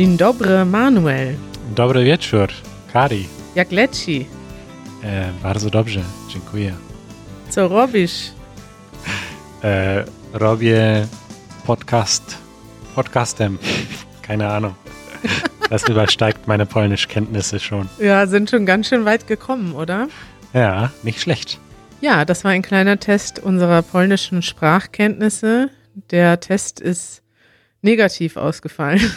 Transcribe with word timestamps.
Dzień 0.00 0.16
dobry, 0.16 0.64
Manuel. 0.64 1.34
Dobry 1.74 2.04
wieczór, 2.04 2.48
Kari. 2.92 3.28
Jak 3.54 3.72
leci? 3.72 4.26
E, 5.04 5.32
bardzo 5.42 5.70
dobrze, 5.70 6.00
dziękuję. 6.28 6.74
Co 7.48 7.68
robisz? 7.68 8.30
E, 9.64 10.04
robię 10.32 11.06
Podcast, 11.66 12.38
Podcastem. 12.94 13.58
Keine 14.22 14.48
Ahnung. 14.48 14.74
Das 15.70 15.88
übersteigt 15.88 16.46
meine 16.46 16.66
Polnischkenntnisse 16.66 17.58
schon. 17.60 17.88
Ja, 17.98 18.26
sind 18.26 18.50
schon 18.50 18.66
ganz 18.66 18.88
schön 18.88 19.04
weit 19.04 19.26
gekommen, 19.26 19.74
oder? 19.74 20.08
Ja, 20.54 20.90
nicht 21.02 21.20
schlecht. 21.20 21.58
Ja, 22.00 22.24
das 22.24 22.44
war 22.44 22.52
ein 22.52 22.62
kleiner 22.62 22.98
Test 22.98 23.38
unserer 23.38 23.82
polnischen 23.82 24.42
Sprachkenntnisse. 24.42 25.68
Der 26.10 26.40
Test 26.40 26.80
ist 26.80 27.19
negativ 27.82 28.36
ausgefallen. 28.36 29.00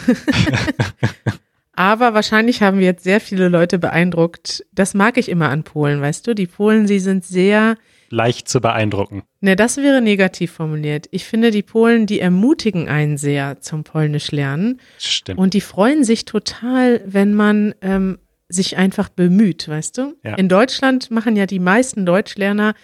Aber 1.76 2.14
wahrscheinlich 2.14 2.62
haben 2.62 2.78
wir 2.78 2.86
jetzt 2.86 3.02
sehr 3.02 3.20
viele 3.20 3.48
Leute 3.48 3.78
beeindruckt. 3.78 4.64
Das 4.72 4.94
mag 4.94 5.16
ich 5.18 5.28
immer 5.28 5.48
an 5.48 5.64
Polen, 5.64 6.00
weißt 6.00 6.26
du? 6.26 6.34
Die 6.34 6.46
Polen, 6.46 6.86
sie 6.86 7.00
sind 7.00 7.24
sehr. 7.24 7.76
Leicht 8.10 8.48
zu 8.48 8.60
beeindrucken. 8.60 9.24
Ne, 9.40 9.56
das 9.56 9.76
wäre 9.78 10.00
negativ 10.00 10.52
formuliert. 10.52 11.08
Ich 11.10 11.24
finde, 11.24 11.50
die 11.50 11.62
Polen, 11.62 12.06
die 12.06 12.20
ermutigen 12.20 12.88
einen 12.88 13.16
sehr 13.16 13.60
zum 13.60 13.82
Polnisch 13.82 14.30
lernen. 14.30 14.80
Stimmt. 14.98 15.40
Und 15.40 15.52
die 15.54 15.60
freuen 15.60 16.04
sich 16.04 16.24
total, 16.24 17.00
wenn 17.06 17.34
man 17.34 17.74
ähm, 17.82 18.18
sich 18.48 18.76
einfach 18.76 19.08
bemüht, 19.08 19.66
weißt 19.68 19.98
du? 19.98 20.14
Ja. 20.22 20.34
In 20.34 20.48
Deutschland 20.48 21.10
machen 21.10 21.34
ja 21.34 21.46
die 21.46 21.58
meisten 21.58 22.06
Deutschlerner 22.06 22.74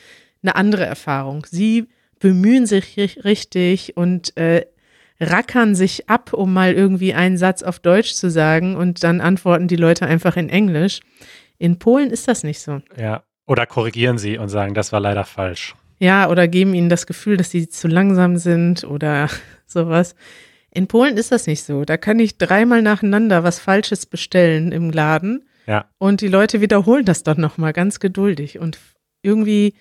eine 0.43 0.57
andere 0.57 0.85
Erfahrung. 0.85 1.47
Sie 1.49 1.87
bemühen 2.19 2.67
sich 2.67 2.97
ri- 2.97 3.23
richtig 3.25 3.97
und 3.97 4.37
äh, 4.37 4.67
rackern 5.21 5.75
sich 5.75 6.09
ab, 6.09 6.33
um 6.33 6.53
mal 6.53 6.73
irgendwie 6.73 7.13
einen 7.15 7.37
Satz 7.37 7.63
auf 7.63 7.79
Deutsch 7.79 8.15
zu 8.15 8.31
sagen 8.31 8.75
und 8.77 9.05
dann 9.05 9.21
antworten 9.21 9.69
die 9.69 9.77
Leute 9.77 10.07
einfach 10.07 10.37
in 10.37 10.49
Englisch. 10.49 11.01
In 11.59 11.79
Polen 11.79 12.11
ist 12.11 12.27
das 12.29 12.43
nicht 12.43 12.61
so. 12.61 12.81
ja. 12.97 13.23
Oder 13.47 13.67
korrigieren 13.67 14.17
Sie 14.17 14.39
und 14.39 14.49
sagen, 14.49 14.75
das 14.75 14.93
war 14.93 15.01
leider 15.01 15.25
falsch. 15.25 15.75
Ja, 15.99 16.31
oder 16.31 16.47
geben 16.47 16.73
ihnen 16.73 16.89
das 16.89 17.05
Gefühl, 17.09 17.37
dass 17.37 17.51
sie 17.51 17.69
zu 17.69 17.89
langsam 17.89 18.37
sind 18.37 18.85
oder 18.85 19.29
sowas. 19.67 20.15
In 20.71 20.87
Polen 20.87 21.17
ist 21.17 21.33
das 21.33 21.49
nicht 21.49 21.65
so. 21.65 21.85
Da 21.85 21.97
kann 21.97 22.21
ich 22.21 22.39
dreimal 22.39 22.81
nacheinander 22.81 23.43
was 23.43 23.59
Falsches 23.59 24.07
bestellen 24.07 24.71
im 24.71 24.91
Laden 24.91 25.49
Ja. 25.67 25.87
und 25.99 26.21
die 26.21 26.29
Leute 26.29 26.61
wiederholen 26.61 27.05
das 27.05 27.25
dann 27.25 27.41
nochmal 27.41 27.73
ganz 27.73 27.99
geduldig 27.99 28.61
und 28.61 28.79
irgendwie 29.23 29.75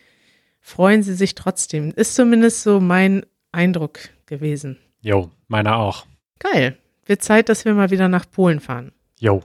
freuen 0.61 1.03
sie 1.03 1.13
sich 1.13 1.35
trotzdem. 1.35 1.93
Ist 1.95 2.15
zumindest 2.15 2.63
so 2.63 2.79
mein 2.79 3.23
Eindruck 3.51 3.99
gewesen. 4.25 4.79
Jo, 5.01 5.31
meiner 5.47 5.77
auch. 5.77 6.05
Geil. 6.39 6.77
Wird 7.05 7.23
Zeit, 7.23 7.49
dass 7.49 7.65
wir 7.65 7.73
mal 7.73 7.91
wieder 7.91 8.07
nach 8.07 8.29
Polen 8.29 8.59
fahren. 8.59 8.91
Jo. 9.19 9.41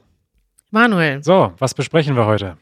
Manuel. 0.71 1.23
So, 1.23 1.53
was 1.59 1.75
besprechen 1.75 2.17
wir 2.17 2.27
heute? 2.27 2.57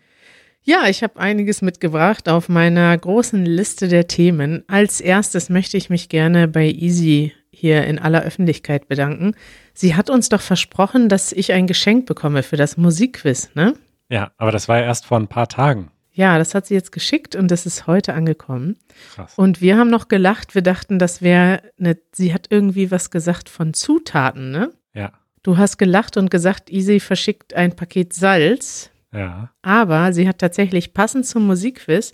Ja, 0.64 0.86
ich 0.88 1.02
habe 1.02 1.18
einiges 1.18 1.60
mitgebracht 1.62 2.28
auf 2.28 2.48
meiner 2.48 2.96
großen 2.96 3.44
Liste 3.44 3.88
der 3.88 4.06
Themen. 4.06 4.64
Als 4.68 5.00
erstes 5.00 5.48
möchte 5.48 5.76
ich 5.76 5.90
mich 5.90 6.08
gerne 6.08 6.46
bei 6.46 6.66
Easy 6.66 7.32
hier 7.50 7.84
in 7.84 7.98
aller 7.98 8.22
Öffentlichkeit 8.22 8.88
bedanken. 8.88 9.34
Sie 9.74 9.94
hat 9.94 10.10
uns 10.10 10.28
doch 10.28 10.40
versprochen, 10.40 11.08
dass 11.08 11.32
ich 11.32 11.52
ein 11.52 11.66
Geschenk 11.66 12.06
bekomme 12.06 12.42
für 12.42 12.56
das 12.56 12.76
Musikquiz, 12.76 13.50
ne? 13.54 13.74
Ja, 14.08 14.32
aber 14.36 14.52
das 14.52 14.68
war 14.68 14.78
ja 14.78 14.84
erst 14.84 15.06
vor 15.06 15.18
ein 15.18 15.28
paar 15.28 15.48
Tagen. 15.48 15.90
Ja, 16.12 16.36
das 16.38 16.54
hat 16.54 16.66
sie 16.66 16.74
jetzt 16.74 16.92
geschickt 16.92 17.34
und 17.36 17.50
das 17.50 17.64
ist 17.64 17.86
heute 17.86 18.12
angekommen. 18.14 18.76
Krass. 19.14 19.32
Und 19.36 19.60
wir 19.60 19.78
haben 19.78 19.88
noch 19.90 20.08
gelacht, 20.08 20.54
wir 20.54 20.62
dachten, 20.62 20.98
das 20.98 21.22
wäre 21.22 21.62
eine, 21.78 21.96
sie 22.12 22.34
hat 22.34 22.48
irgendwie 22.50 22.90
was 22.90 23.10
gesagt 23.10 23.48
von 23.48 23.72
Zutaten, 23.74 24.50
ne? 24.50 24.72
Ja, 24.94 25.12
Du 25.44 25.56
hast 25.56 25.76
gelacht 25.76 26.16
und 26.16 26.30
gesagt, 26.30 26.70
Easy 26.70 27.00
verschickt 27.00 27.54
ein 27.54 27.74
Paket 27.74 28.12
Salz. 28.12 28.90
ja. 29.12 29.50
Aber 29.62 30.12
sie 30.12 30.28
hat 30.28 30.38
tatsächlich 30.38 30.94
passend 30.94 31.26
zum 31.26 31.46
Musikquiz 31.48 32.12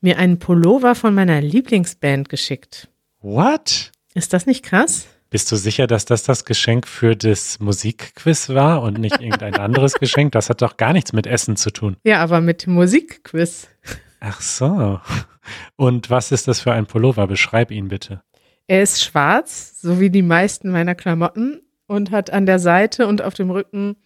mir 0.00 0.18
einen 0.18 0.38
Pullover 0.38 0.94
von 0.94 1.12
meiner 1.14 1.40
Lieblingsband 1.40 2.28
geschickt. 2.28 2.88
What? 3.20 3.90
Ist 4.14 4.32
das 4.32 4.46
nicht 4.46 4.64
krass? 4.64 5.08
Bist 5.30 5.52
du 5.52 5.56
sicher, 5.56 5.86
dass 5.86 6.04
das 6.04 6.24
das 6.24 6.44
Geschenk 6.44 6.88
für 6.88 7.14
das 7.14 7.60
Musikquiz 7.60 8.48
war 8.48 8.82
und 8.82 8.98
nicht 8.98 9.20
irgendein 9.20 9.54
anderes 9.60 9.94
Geschenk? 9.94 10.32
Das 10.32 10.50
hat 10.50 10.60
doch 10.60 10.76
gar 10.76 10.92
nichts 10.92 11.12
mit 11.12 11.28
Essen 11.28 11.56
zu 11.56 11.70
tun. 11.70 11.96
Ja, 12.02 12.20
aber 12.20 12.40
mit 12.40 12.66
Musikquiz. 12.66 13.68
Ach 14.18 14.40
so. 14.40 15.00
Und 15.76 16.10
was 16.10 16.32
ist 16.32 16.48
das 16.48 16.60
für 16.60 16.72
ein 16.72 16.86
Pullover? 16.86 17.28
Beschreib 17.28 17.70
ihn 17.70 17.86
bitte. 17.86 18.22
Er 18.66 18.82
ist 18.82 19.04
schwarz, 19.04 19.80
so 19.80 20.00
wie 20.00 20.10
die 20.10 20.22
meisten 20.22 20.70
meiner 20.70 20.96
Klamotten, 20.96 21.62
und 21.86 22.10
hat 22.10 22.30
an 22.30 22.46
der 22.46 22.58
Seite 22.58 23.06
und 23.06 23.22
auf 23.22 23.34
dem 23.34 23.50
Rücken 23.50 23.96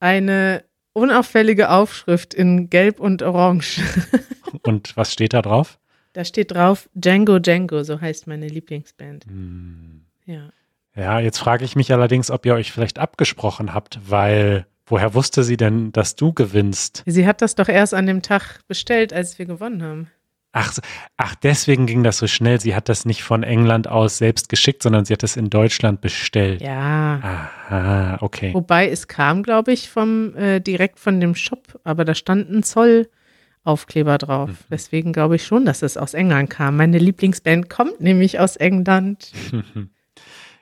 eine 0.00 0.64
unauffällige 0.92 1.70
Aufschrift 1.70 2.34
in 2.34 2.68
Gelb 2.68 2.98
und 3.00 3.22
Orange. 3.22 3.80
Und 4.62 4.96
was 4.96 5.12
steht 5.12 5.34
da 5.34 5.42
drauf? 5.42 5.80
Da 6.12 6.24
steht 6.24 6.52
drauf 6.52 6.88
Django 6.94 7.40
Django, 7.40 7.82
so 7.82 8.00
heißt 8.00 8.28
meine 8.28 8.46
Lieblingsband. 8.46 9.26
Hm. 9.26 10.02
Ja. 10.26 10.50
Ja, 10.96 11.18
jetzt 11.18 11.38
frage 11.38 11.64
ich 11.64 11.76
mich 11.76 11.92
allerdings, 11.92 12.30
ob 12.30 12.46
ihr 12.46 12.54
euch 12.54 12.72
vielleicht 12.72 12.98
abgesprochen 12.98 13.74
habt, 13.74 13.98
weil 14.06 14.66
woher 14.86 15.14
wusste 15.14 15.42
sie 15.42 15.56
denn, 15.56 15.92
dass 15.92 16.14
du 16.14 16.32
gewinnst? 16.32 17.02
Sie 17.06 17.26
hat 17.26 17.42
das 17.42 17.54
doch 17.54 17.68
erst 17.68 17.94
an 17.94 18.06
dem 18.06 18.22
Tag 18.22 18.60
bestellt, 18.68 19.12
als 19.12 19.38
wir 19.38 19.46
gewonnen 19.46 19.82
haben. 19.82 20.10
Ach, 20.56 20.72
ach, 21.16 21.34
deswegen 21.34 21.86
ging 21.86 22.04
das 22.04 22.18
so 22.18 22.28
schnell. 22.28 22.60
Sie 22.60 22.76
hat 22.76 22.88
das 22.88 23.04
nicht 23.06 23.24
von 23.24 23.42
England 23.42 23.88
aus 23.88 24.18
selbst 24.18 24.48
geschickt, 24.48 24.84
sondern 24.84 25.04
sie 25.04 25.12
hat 25.12 25.24
es 25.24 25.36
in 25.36 25.50
Deutschland 25.50 26.00
bestellt. 26.00 26.62
Ja. 26.62 27.50
Aha, 27.68 28.18
okay. 28.20 28.54
Wobei 28.54 28.88
es 28.88 29.08
kam, 29.08 29.42
glaube 29.42 29.72
ich, 29.72 29.90
vom 29.90 30.36
äh, 30.36 30.60
direkt 30.60 31.00
von 31.00 31.18
dem 31.18 31.34
Shop, 31.34 31.80
aber 31.82 32.04
da 32.04 32.14
stand 32.14 32.50
ein 32.50 32.62
Zollaufkleber 32.62 34.16
drauf. 34.18 34.50
Mhm. 34.50 34.56
Deswegen 34.70 35.12
glaube 35.12 35.34
ich 35.34 35.44
schon, 35.44 35.64
dass 35.64 35.82
es 35.82 35.96
aus 35.96 36.14
England 36.14 36.50
kam. 36.50 36.76
Meine 36.76 36.98
Lieblingsband 36.98 37.68
kommt 37.68 38.00
nämlich 38.00 38.38
aus 38.38 38.54
England. 38.54 39.32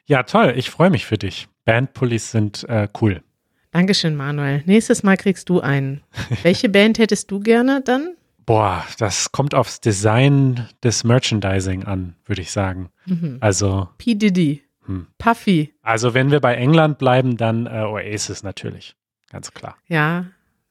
Ja, 0.06 0.22
toll. 0.24 0.54
Ich 0.56 0.70
freue 0.70 0.90
mich 0.90 1.06
für 1.06 1.18
dich. 1.18 1.48
Bandpullis 1.64 2.30
sind 2.30 2.64
äh, 2.68 2.88
cool. 3.00 3.22
Dankeschön, 3.70 4.16
Manuel. 4.16 4.62
Nächstes 4.66 5.02
Mal 5.02 5.16
kriegst 5.16 5.48
du 5.48 5.60
einen. 5.60 6.02
Welche 6.42 6.68
Band 6.68 6.98
hättest 6.98 7.30
du 7.30 7.40
gerne 7.40 7.80
dann? 7.82 8.16
Boah, 8.44 8.84
das 8.98 9.32
kommt 9.32 9.54
aufs 9.54 9.80
Design 9.80 10.68
des 10.82 11.04
Merchandising 11.04 11.84
an, 11.84 12.16
würde 12.26 12.42
ich 12.42 12.50
sagen. 12.50 12.90
Mhm. 13.06 13.38
Also, 13.40 13.88
P. 13.98 14.14
Diddy. 14.14 14.62
Hm. 14.84 15.06
Puffy. 15.16 15.72
also 15.82 16.12
wenn 16.12 16.32
wir 16.32 16.40
bei 16.40 16.56
England 16.56 16.98
bleiben, 16.98 17.36
dann 17.36 17.66
äh, 17.66 17.84
Oasis 17.84 18.42
natürlich. 18.42 18.96
Ganz 19.30 19.52
klar. 19.52 19.76
Ja, 19.86 20.26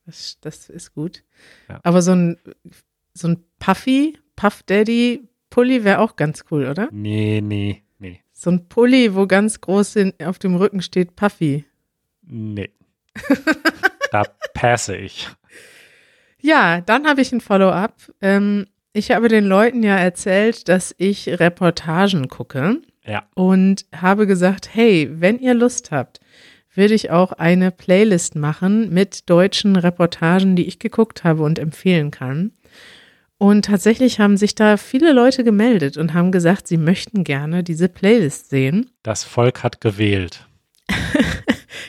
das, 0.05 0.37
das 0.41 0.69
ist 0.69 0.93
gut. 0.93 1.23
Ja. 1.69 1.79
Aber 1.83 2.01
so 2.01 2.11
ein, 2.11 2.37
so 3.13 3.29
ein 3.29 3.43
Puffy, 3.57 4.17
Puff 4.35 4.63
Daddy 4.63 5.29
Pulli 5.51 5.83
wäre 5.83 5.99
auch 5.99 6.15
ganz 6.15 6.45
cool, 6.49 6.65
oder? 6.65 6.89
Nee, 6.91 7.41
nee, 7.43 7.83
nee, 7.83 7.83
So 8.43 8.49
ein 8.49 8.67
Pulli, 8.69 9.13
wo 9.13 9.27
ganz 9.27 9.61
groß 9.61 9.97
auf 10.25 10.39
dem 10.39 10.55
Rücken 10.55 10.81
steht 10.81 11.15
Puffy. 11.15 11.63
nee. 12.23 12.71
da 14.11 14.23
passe 14.55 14.95
ich. 14.97 15.27
Ja, 16.39 16.81
dann 16.81 17.05
habe 17.05 17.21
ich 17.21 17.31
ein 17.31 17.39
Follow-up. 17.41 17.93
Ähm, 18.19 18.65
ich 18.93 19.11
habe 19.11 19.27
den 19.27 19.45
Leuten 19.45 19.83
ja 19.83 19.95
erzählt, 19.95 20.69
dass 20.69 20.95
ich 20.97 21.27
Reportagen 21.39 22.29
gucke 22.29 22.81
Ja. 23.05 23.27
und 23.35 23.85
habe 23.95 24.25
gesagt, 24.25 24.73
hey, 24.73 25.07
wenn 25.11 25.37
ihr 25.37 25.53
Lust 25.53 25.91
habt, 25.91 26.19
würde 26.73 26.95
ich 26.95 27.11
auch 27.11 27.33
eine 27.33 27.69
Playlist 27.69 28.35
machen 28.35 28.91
mit 28.91 29.29
deutschen 29.29 29.75
Reportagen, 29.75 30.55
die 30.55 30.65
ich 30.65 30.79
geguckt 30.79 31.23
habe 31.23 31.43
und 31.43 31.59
empfehlen 31.59 32.09
kann. 32.09 32.53
Und 33.41 33.65
tatsächlich 33.65 34.19
haben 34.19 34.37
sich 34.37 34.53
da 34.53 34.77
viele 34.77 35.13
Leute 35.13 35.43
gemeldet 35.43 35.97
und 35.97 36.13
haben 36.13 36.31
gesagt, 36.31 36.67
sie 36.67 36.77
möchten 36.77 37.23
gerne 37.23 37.63
diese 37.63 37.89
Playlist 37.89 38.51
sehen. 38.51 38.91
Das 39.01 39.23
Volk 39.23 39.63
hat 39.63 39.81
gewählt. 39.81 40.45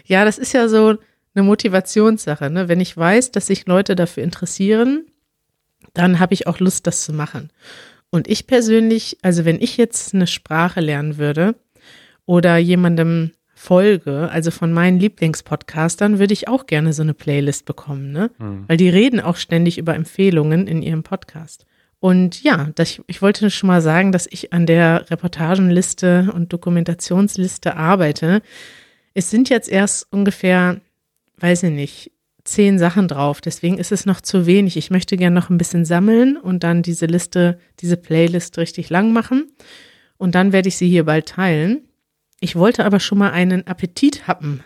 Ja, 0.04 0.24
das 0.24 0.38
ist 0.38 0.52
ja 0.52 0.68
so 0.68 0.96
eine 1.34 1.44
Motivationssache. 1.44 2.50
Ne? 2.50 2.68
Wenn 2.68 2.80
ich 2.80 2.96
weiß, 2.96 3.30
dass 3.30 3.46
sich 3.46 3.66
Leute 3.66 3.94
dafür 3.94 4.24
interessieren, 4.24 5.06
dann 5.94 6.18
habe 6.18 6.34
ich 6.34 6.46
auch 6.46 6.58
Lust, 6.58 6.86
das 6.86 7.04
zu 7.04 7.12
machen. 7.12 7.50
Und 8.10 8.28
ich 8.28 8.46
persönlich, 8.46 9.18
also 9.22 9.44
wenn 9.44 9.60
ich 9.60 9.76
jetzt 9.76 10.14
eine 10.14 10.26
Sprache 10.26 10.80
lernen 10.80 11.18
würde 11.18 11.54
oder 12.26 12.56
jemandem 12.56 13.32
folge, 13.62 14.28
also 14.32 14.50
von 14.50 14.72
meinen 14.72 14.98
Lieblingspodcastern, 14.98 16.18
würde 16.18 16.32
ich 16.32 16.48
auch 16.48 16.66
gerne 16.66 16.92
so 16.92 17.02
eine 17.02 17.14
Playlist 17.14 17.64
bekommen, 17.64 18.10
ne? 18.10 18.32
Hm. 18.38 18.64
Weil 18.66 18.76
die 18.76 18.88
reden 18.88 19.20
auch 19.20 19.36
ständig 19.36 19.78
über 19.78 19.94
Empfehlungen 19.94 20.66
in 20.66 20.82
ihrem 20.82 21.04
Podcast. 21.04 21.64
Und 22.00 22.42
ja, 22.42 22.70
das, 22.74 23.00
ich 23.06 23.22
wollte 23.22 23.50
schon 23.50 23.68
mal 23.68 23.80
sagen, 23.80 24.10
dass 24.10 24.26
ich 24.28 24.52
an 24.52 24.66
der 24.66 25.08
Reportagenliste 25.12 26.32
und 26.34 26.52
Dokumentationsliste 26.52 27.76
arbeite. 27.76 28.42
Es 29.14 29.30
sind 29.30 29.48
jetzt 29.48 29.68
erst 29.68 30.12
ungefähr, 30.12 30.80
weiß 31.38 31.62
ich 31.62 31.70
nicht, 31.70 32.10
zehn 32.42 32.80
Sachen 32.80 33.06
drauf. 33.06 33.40
Deswegen 33.40 33.78
ist 33.78 33.92
es 33.92 34.06
noch 34.06 34.20
zu 34.20 34.44
wenig. 34.44 34.76
Ich 34.76 34.90
möchte 34.90 35.16
gerne 35.16 35.38
noch 35.38 35.50
ein 35.50 35.58
bisschen 35.58 35.84
sammeln 35.84 36.36
und 36.36 36.64
dann 36.64 36.82
diese 36.82 37.06
Liste, 37.06 37.60
diese 37.78 37.96
Playlist 37.96 38.58
richtig 38.58 38.90
lang 38.90 39.12
machen. 39.12 39.52
Und 40.16 40.34
dann 40.34 40.50
werde 40.50 40.66
ich 40.66 40.76
sie 40.76 40.88
hier 40.88 41.04
bald 41.04 41.26
teilen. 41.28 41.82
Ich 42.42 42.56
wollte 42.56 42.84
aber 42.84 42.98
schon 42.98 43.18
mal 43.18 43.30
einen 43.30 43.68
Appetit 43.68 44.26
happen 44.26 44.64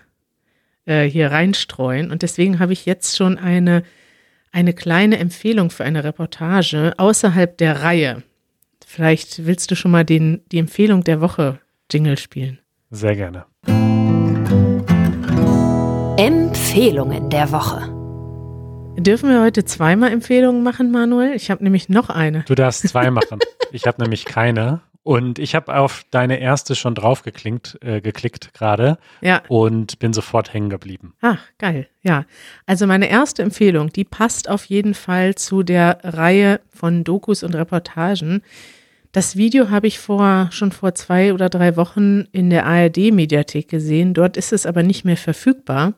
äh, 0.86 1.04
hier 1.04 1.30
reinstreuen. 1.30 2.10
Und 2.10 2.22
deswegen 2.22 2.58
habe 2.58 2.72
ich 2.72 2.86
jetzt 2.86 3.18
schon 3.18 3.36
eine, 3.36 3.82
eine 4.50 4.72
kleine 4.72 5.18
Empfehlung 5.18 5.68
für 5.68 5.84
eine 5.84 6.02
Reportage 6.02 6.94
außerhalb 6.96 7.58
der 7.58 7.82
Reihe. 7.82 8.22
Vielleicht 8.86 9.44
willst 9.44 9.70
du 9.70 9.76
schon 9.76 9.90
mal 9.90 10.06
den, 10.06 10.40
die 10.52 10.58
Empfehlung 10.58 11.04
der 11.04 11.20
Woche 11.20 11.60
Jingle 11.92 12.16
spielen. 12.16 12.60
Sehr 12.90 13.14
gerne. 13.14 13.44
Empfehlungen 16.16 17.28
der 17.28 17.52
Woche. 17.52 17.92
Dürfen 18.98 19.28
wir 19.28 19.42
heute 19.42 19.66
zweimal 19.66 20.12
Empfehlungen 20.12 20.62
machen, 20.62 20.92
Manuel? 20.92 21.36
Ich 21.36 21.50
habe 21.50 21.62
nämlich 21.62 21.90
noch 21.90 22.08
eine. 22.08 22.44
Du 22.44 22.54
darfst 22.54 22.88
zwei 22.88 23.10
machen. 23.10 23.38
ich 23.70 23.86
habe 23.86 24.00
nämlich 24.00 24.24
keine. 24.24 24.80
Und 25.06 25.38
ich 25.38 25.54
habe 25.54 25.76
auf 25.76 26.04
deine 26.10 26.40
erste 26.40 26.74
schon 26.74 26.96
drauf 26.96 27.22
geklinkt, 27.22 27.78
äh, 27.80 28.00
geklickt 28.00 28.52
gerade 28.54 28.98
Ja. 29.20 29.40
und 29.46 30.00
bin 30.00 30.12
sofort 30.12 30.52
hängen 30.52 30.68
geblieben. 30.68 31.14
Ach, 31.20 31.38
geil. 31.58 31.86
Ja. 32.02 32.24
Also 32.66 32.88
meine 32.88 33.08
erste 33.08 33.44
Empfehlung, 33.44 33.92
die 33.92 34.02
passt 34.02 34.50
auf 34.50 34.64
jeden 34.64 34.94
Fall 34.94 35.36
zu 35.36 35.62
der 35.62 36.00
Reihe 36.02 36.58
von 36.74 37.04
Dokus 37.04 37.44
und 37.44 37.54
Reportagen. 37.54 38.42
Das 39.12 39.36
Video 39.36 39.70
habe 39.70 39.86
ich 39.86 40.00
vor, 40.00 40.48
schon 40.50 40.72
vor 40.72 40.96
zwei 40.96 41.32
oder 41.32 41.50
drei 41.50 41.76
Wochen 41.76 42.22
in 42.32 42.50
der 42.50 42.66
ARD-Mediathek 42.66 43.68
gesehen. 43.68 44.12
Dort 44.12 44.36
ist 44.36 44.52
es 44.52 44.66
aber 44.66 44.82
nicht 44.82 45.04
mehr 45.04 45.16
verfügbar. 45.16 45.92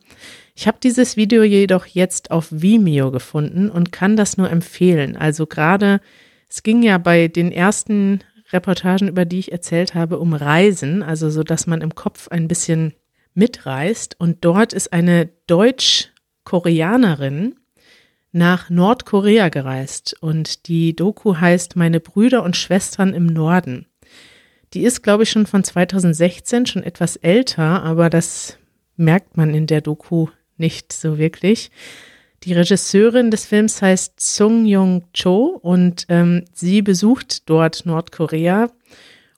Ich 0.54 0.66
habe 0.66 0.76
dieses 0.82 1.16
Video 1.16 1.42
jedoch 1.44 1.86
jetzt 1.86 2.30
auf 2.30 2.48
Vimeo 2.50 3.10
gefunden 3.10 3.70
und 3.70 3.90
kann 3.90 4.16
das 4.18 4.36
nur 4.36 4.50
empfehlen. 4.50 5.16
Also 5.16 5.46
gerade, 5.46 6.02
es 6.50 6.62
ging 6.62 6.82
ja 6.82 6.98
bei 6.98 7.28
den 7.28 7.50
ersten 7.52 8.20
Reportagen, 8.52 9.08
über 9.08 9.24
die 9.24 9.38
ich 9.38 9.52
erzählt 9.52 9.94
habe, 9.94 10.18
um 10.18 10.34
Reisen, 10.34 11.02
also 11.02 11.30
so, 11.30 11.42
dass 11.42 11.66
man 11.66 11.80
im 11.80 11.94
Kopf 11.94 12.28
ein 12.28 12.48
bisschen 12.48 12.92
mitreist. 13.34 14.16
Und 14.18 14.44
dort 14.44 14.72
ist 14.72 14.92
eine 14.92 15.28
Deutsch-Koreanerin 15.46 17.54
nach 18.32 18.70
Nordkorea 18.70 19.48
gereist. 19.48 20.16
Und 20.20 20.66
die 20.68 20.96
Doku 20.96 21.36
heißt 21.36 21.76
Meine 21.76 22.00
Brüder 22.00 22.42
und 22.42 22.56
Schwestern 22.56 23.14
im 23.14 23.26
Norden. 23.26 23.86
Die 24.74 24.82
ist, 24.82 25.02
glaube 25.02 25.22
ich, 25.22 25.30
schon 25.30 25.46
von 25.46 25.64
2016, 25.64 26.66
schon 26.66 26.82
etwas 26.82 27.16
älter, 27.16 27.82
aber 27.82 28.10
das 28.10 28.58
merkt 28.96 29.36
man 29.36 29.54
in 29.54 29.66
der 29.66 29.80
Doku 29.80 30.28
nicht 30.58 30.92
so 30.92 31.18
wirklich. 31.18 31.70
Die 32.44 32.52
Regisseurin 32.52 33.30
des 33.30 33.46
Films 33.46 33.82
heißt 33.82 34.20
Sung 34.20 34.64
Jung 34.64 35.04
Cho 35.12 35.58
und 35.60 36.06
ähm, 36.08 36.44
sie 36.52 36.82
besucht 36.82 37.48
dort 37.50 37.84
Nordkorea 37.84 38.70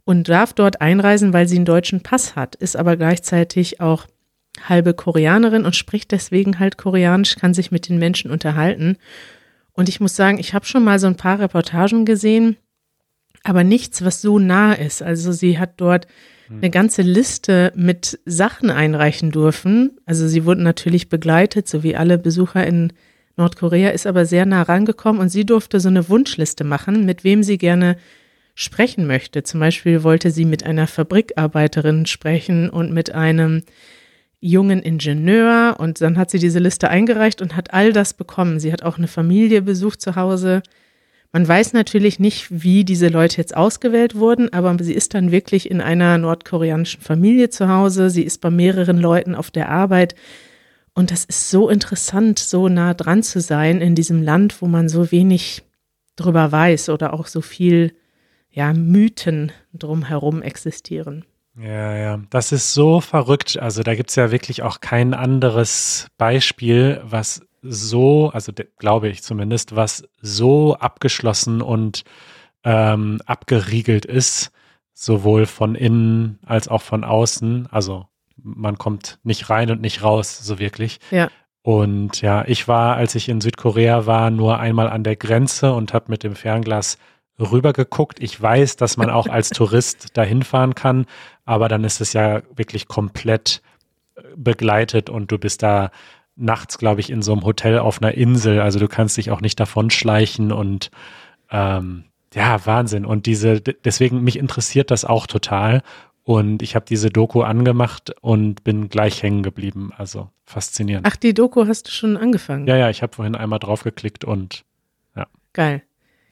und 0.05 0.29
darf 0.29 0.53
dort 0.53 0.81
einreisen, 0.81 1.33
weil 1.33 1.49
sie 1.49 1.57
einen 1.57 1.65
deutschen 1.65 2.03
Pass 2.03 2.37
hat, 2.37 2.57
ist 2.57 2.77
aber 2.77 2.97
gleichzeitig 2.97 3.81
auch 3.81 4.07
halbe 4.69 4.93
Koreanerin 4.93 5.65
und 5.65 5.77
spricht 5.77 6.13
deswegen 6.13 6.59
halt 6.59 6.77
Koreanisch, 6.77 7.37
kann 7.37 7.55
sich 7.55 7.71
mit 7.71 7.89
den 7.89 7.99
Menschen 7.99 8.31
unterhalten. 8.31 8.97
Und 9.73 9.89
ich 9.89 10.01
muss 10.01 10.17
sagen, 10.17 10.39
ich 10.39 10.53
habe 10.53 10.67
schon 10.67 10.85
mal 10.85 10.99
so 10.99 11.07
ein 11.07 11.17
paar 11.17 11.39
Reportagen 11.39 12.05
gesehen, 12.05 12.57
aber 13.45 13.65
nichts, 13.65 14.05
was 14.05 14.21
so 14.21 14.39
nah 14.39 14.75
ist. 14.75 15.03
Also 15.03 15.33
sie 15.33 15.59
hat 15.59 15.81
dort 15.81 16.07
eine 16.51 16.71
ganze 16.71 17.03
Liste 17.03 17.73
mit 17.77 18.19
Sachen 18.25 18.71
einreichen 18.71 19.31
dürfen. 19.31 19.99
Also 20.05 20.27
sie 20.27 20.45
wurden 20.45 20.63
natürlich 20.65 21.09
begleitet, 21.09 21.69
so 21.69 21.83
wie 21.83 21.97
alle 21.97 22.19
Besucher 22.19 22.67
in 22.67 22.93
Nordkorea, 23.37 23.91
ist 23.91 24.07
aber 24.07 24.27
sehr 24.27 24.47
nah 24.47 24.63
rangekommen 24.63 25.21
und 25.21 25.29
sie 25.29 25.47
durfte 25.47 25.81
so 25.81 25.89
eine 25.89 26.09
Wunschliste 26.09 26.65
machen, 26.65 27.07
mit 27.07 27.25
wem 27.25 27.43
sie 27.43 27.59
gerne 27.59 27.97
sprechen 28.55 29.07
möchte. 29.07 29.43
Zum 29.43 29.61
Beispiel 29.61 30.03
wollte 30.03 30.31
sie 30.31 30.45
mit 30.45 30.65
einer 30.65 30.87
Fabrikarbeiterin 30.87 32.07
sprechen 32.07 32.69
und 32.69 32.93
mit 32.93 33.15
einem 33.15 33.63
jungen 34.41 34.83
Ingenieur 34.83 35.77
und 35.79 36.01
dann 36.01 36.19
hat 36.19 36.31
sie 36.31 36.39
diese 36.39 36.59
Liste 36.59 36.89
eingereicht 36.89 37.43
und 37.43 37.57
hat 37.57 37.73
all 37.73 37.93
das 37.93 38.15
bekommen. 38.15 38.59
Sie 38.59 38.73
hat 38.73 38.83
auch 38.83 38.99
eine 38.99 39.09
Familie 39.09 39.63
besucht 39.63 40.01
zu 40.01 40.17
Hause. 40.17 40.63
Man 41.33 41.47
weiß 41.47 41.75
natürlich 41.75 42.19
nicht, 42.19 42.49
wie 42.51 42.85
diese 42.85 43.09
Leute 43.09 43.37
jetzt 43.37 43.57
ausgewählt 43.57 44.17
wurden, 44.17 44.53
aber 44.53 44.77
sie 44.83 44.95
ist 44.95 45.15
dann 45.15 45.31
wirklich 45.31 45.71
in 45.71 45.81
einer 45.81 46.19
nordkoreanischen 46.19 47.01
Familie 47.03 47.51
zu 47.51 47.69
Hause. 47.69 48.11
Sie 48.11 48.25
ist 48.25 48.41
bei 48.41 48.51
mehreren 48.51 48.99
Leuten 48.99 49.37
auf 49.37 49.53
der 49.53 49.69
Arbeit. 49.69 50.17
Und 50.93 51.13
das 51.13 51.25
ist 51.25 51.51
so 51.51 51.69
interessant, 51.69 52.41
so 52.41 52.69
nah 52.69 52.95
dran 52.95 53.23
zu 53.23 53.41
sein 53.41 53.81
in 53.81 53.95
diesem 53.95 54.23
Land, 54.23 54.61
wo 54.61 54.67
man 54.67 54.89
so 54.89 55.13
wenig 55.13 55.63
drüber 56.17 56.51
weiß 56.51 56.89
oder 56.89 57.15
auch 57.15 57.29
so 57.29 57.41
viel, 57.41 57.95
ja, 58.51 58.73
Mythen 58.73 59.53
drumherum 59.73 60.43
existieren. 60.43 61.25
Ja, 61.57 61.97
ja, 61.97 62.21
das 62.31 62.51
ist 62.51 62.75
so 62.75 63.01
verrückt. 63.01 63.57
Also 63.59 63.83
da 63.83 63.95
gibt 63.95 64.11
es 64.11 64.17
ja 64.17 64.33
wirklich 64.33 64.63
auch 64.63 64.81
kein 64.81 65.15
anderes 65.15 66.09
Beispiel, 66.19 67.01
was 67.05 67.43
so, 67.63 68.31
also 68.33 68.53
glaube 68.79 69.09
ich 69.09 69.23
zumindest, 69.23 69.77
was 69.77 70.09
so 70.21 70.77
abgeschlossen 70.77 71.63
und 71.63 72.05
ähm, 72.65 73.21
abgeriegelt 73.27 74.05
ist, 74.05 74.51
sowohl 74.93 75.47
von 75.47 75.75
innen 75.75 76.39
als 76.45 76.69
auch 76.69 76.83
von 76.83 77.05
außen. 77.05 77.69
Also 77.71 78.07
man 78.43 78.79
kommt 78.79 79.19
nicht 79.23 79.51
rein 79.51 79.71
und 79.71 79.81
nicht 79.81 80.03
raus, 80.03 80.39
so 80.39 80.59
wirklich. 80.59 80.99
Ja. 81.11 81.31
Und 81.63 82.23
ja, 82.23 82.45
ich 82.47 82.69
war, 82.69 82.97
als 82.97 83.15
ich 83.15 83.29
in 83.29 83.41
Südkorea 83.41 84.07
war, 84.07 84.31
nur 84.31 84.59
einmal 84.59 84.89
an 84.89 85.05
der 85.05 85.17
Grenze 85.17 85.73
und 85.73 85.93
habe 85.93 86.07
mit 86.09 86.23
dem 86.23 86.35
Fernglas 86.35 86.97
rübergeguckt. 87.39 88.21
Ich 88.21 88.41
weiß, 88.41 88.77
dass 88.77 88.97
man 88.97 89.11
auch 89.11 89.27
als 89.27 89.49
Tourist 89.51 90.17
dahin 90.17 90.43
fahren 90.43 90.75
kann, 90.75 91.07
aber 91.45 91.69
dann 91.69 91.85
ist 91.85 92.01
es 92.01 92.13
ja 92.13 92.43
wirklich 92.55 92.89
komplett 92.89 93.63
äh, 94.15 94.23
begleitet 94.37 95.11
und 95.11 95.31
du 95.31 95.39
bist 95.39 95.63
da 95.63 95.91
nachts, 96.41 96.79
glaube 96.79 97.01
ich, 97.01 97.11
in 97.11 97.23
so 97.23 97.33
einem 97.33 97.45
Hotel 97.45 97.79
auf 97.79 98.03
einer 98.03 98.15
Insel. 98.15 98.61
Also 98.61 98.79
du 98.79 98.89
kannst 98.89 99.17
dich 99.17 99.31
auch 99.31 99.41
nicht 99.41 99.61
davon 99.61 99.91
schleichen 99.91 100.53
und 100.53 100.91
ähm, 101.51 102.05
ja, 102.35 102.65
Wahnsinn. 102.65 103.05
Und 103.05 103.27
diese, 103.27 103.61
deswegen, 103.61 104.23
mich 104.23 104.39
interessiert 104.39 104.91
das 104.91 105.05
auch 105.05 105.27
total. 105.27 105.83
Und 106.23 106.63
ich 106.63 106.77
habe 106.77 106.85
diese 106.89 107.11
Doku 107.11 107.43
angemacht 107.43 108.15
und 108.21 108.63
bin 108.63 108.89
gleich 108.89 109.23
hängen 109.23 109.43
geblieben. 109.43 109.91
Also 109.97 110.29
faszinierend. 110.45 111.07
Ach, 111.09 111.17
die 111.17 111.35
Doku 111.35 111.67
hast 111.67 111.89
du 111.89 111.91
schon 111.91 112.17
angefangen. 112.17 112.67
Ja, 112.67 112.77
ja, 112.77 112.91
ich 112.91 113.03
habe 113.03 113.15
vorhin 113.15 113.35
einmal 113.35 113.59
draufgeklickt 113.59 114.25
und 114.25 114.65
Geil. 115.53 115.83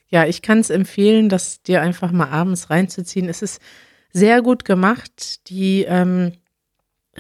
Ja, 0.09 0.25
ich 0.25 0.43
kann 0.43 0.59
es 0.59 0.71
empfehlen, 0.71 1.29
das 1.29 1.63
dir 1.63 1.83
einfach 1.83 2.13
mal 2.13 2.29
abends 2.29 2.71
reinzuziehen. 2.71 3.29
Es 3.29 3.43
ist 3.43 3.61
sehr 4.13 4.43
gut 4.43 4.65
gemacht. 4.65 5.49
Die 5.51 5.85
ähm, 5.85 6.33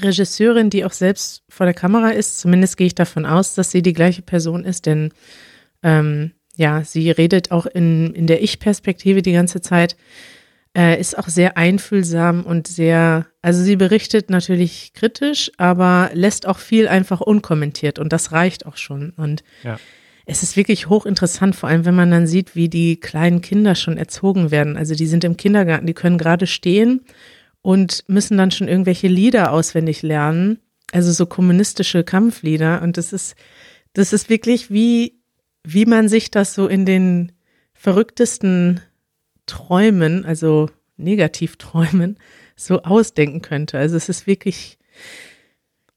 Regisseurin, 0.02 0.71
die 0.71 0.85
auch 0.85 0.93
selbst 0.93 1.43
vor 1.49 1.67
der 1.67 1.75
Kamera 1.75 2.11
ist, 2.11 2.38
zumindest 2.38 2.76
gehe 2.76 2.87
ich 2.87 2.95
davon 2.95 3.26
aus, 3.26 3.55
dass 3.55 3.71
sie 3.71 3.83
die 3.83 3.93
gleiche 3.93 4.23
Person 4.23 4.64
ist, 4.64 4.87
denn 4.87 5.11
ähm, 5.83 6.33
ja, 6.57 6.83
sie 6.85 7.11
redet 7.11 7.50
auch 7.52 7.67
in, 7.67 8.12
in 8.14 8.26
der 8.26 8.43
Ich-Perspektive 8.43 9.23
die 9.23 9.33
ganze 9.33 9.61
Zeit, 9.61 9.97
äh, 10.76 11.00
ist 11.00 11.17
auch 11.17 11.28
sehr 11.28 11.57
einfühlsam 11.57 12.45
und 12.45 12.67
sehr, 12.67 13.26
also 13.43 13.62
sie 13.62 13.76
berichtet 13.76 14.28
natürlich 14.28 14.93
kritisch, 14.93 15.50
aber 15.57 16.11
lässt 16.14 16.47
auch 16.47 16.59
viel 16.59 16.88
einfach 16.88 17.21
unkommentiert 17.21 17.99
und 17.99 18.12
das 18.12 18.33
reicht 18.33 18.67
auch 18.67 18.76
schon. 18.76 19.11
Und 19.17 19.43
Ja. 19.62 19.78
es 20.26 20.43
ist 20.43 20.57
wirklich 20.57 20.88
hochinteressant, 20.88 21.57
vor 21.57 21.69
allem 21.69 21.85
wenn 21.85 21.95
man 21.95 22.11
dann 22.11 22.26
sieht, 22.26 22.55
wie 22.55 22.69
die 22.69 23.00
kleinen 23.00 23.40
Kinder 23.40 23.75
schon 23.75 23.97
erzogen 23.97 24.50
werden. 24.50 24.76
Also 24.76 24.95
die 24.95 25.07
sind 25.07 25.25
im 25.25 25.37
Kindergarten, 25.37 25.87
die 25.87 25.95
können 25.95 26.19
gerade 26.19 26.47
stehen 26.47 27.00
und 27.62 28.04
müssen 28.08 28.38
dann 28.38 28.50
schon 28.50 28.68
irgendwelche 28.68 29.08
Lieder 29.08 29.52
auswendig 29.52 30.02
lernen, 30.02 30.58
also 30.92 31.12
so 31.12 31.26
kommunistische 31.26 32.04
Kampflieder. 32.04 32.82
Und 32.82 32.96
das 32.96 33.12
ist, 33.12 33.34
das 33.92 34.12
ist 34.12 34.28
wirklich 34.30 34.70
wie, 34.70 35.20
wie 35.64 35.86
man 35.86 36.08
sich 36.08 36.30
das 36.30 36.54
so 36.54 36.66
in 36.66 36.86
den 36.86 37.32
verrücktesten 37.74 38.80
Träumen, 39.46 40.24
also 40.24 40.68
Negativträumen, 40.96 42.18
so 42.56 42.82
ausdenken 42.82 43.42
könnte. 43.42 43.78
Also 43.78 43.96
es 43.96 44.08
ist 44.08 44.26
wirklich 44.26 44.78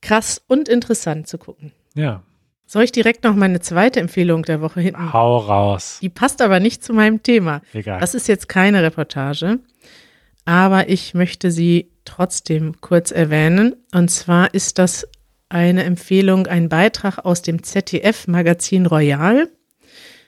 krass 0.02 0.42
und 0.48 0.70
interessant 0.70 1.28
zu 1.28 1.38
gucken. 1.38 1.72
ja, 1.96 2.24
Soll 2.66 2.84
ich 2.84 2.92
direkt 2.92 3.24
noch 3.24 3.36
meine 3.36 3.60
zweite 3.60 4.00
Empfehlung 4.00 4.44
der 4.44 4.62
Woche 4.62 4.80
hinten? 4.82 5.12
hau 5.14 5.38
raus. 5.38 6.00
Die 6.02 6.10
passt 6.10 6.42
aber 6.42 6.60
nicht 6.60 6.84
zu 6.84 6.94
meinem 6.94 7.22
Thema. 7.24 7.62
Egal. 7.74 8.00
Das 8.00 8.14
ist 8.16 8.28
jetzt 8.28 8.48
keine 8.48 8.82
Reportage, 8.84 9.60
aber 10.46 10.90
ich 10.90 11.14
möchte 11.14 11.52
sie 11.52 11.92
trotzdem 12.06 12.80
kurz 12.82 13.12
erwähnen. 13.12 13.76
Und 13.94 14.10
zwar 14.10 14.54
ist 14.54 14.80
das 14.80 15.08
eine 15.50 15.84
Empfehlung, 15.84 16.48
ein 16.48 16.70
Beitrag 16.70 17.20
aus 17.26 17.42
dem 17.42 17.64
ZDF-Magazin 17.64 18.86
Royal. 18.86 19.50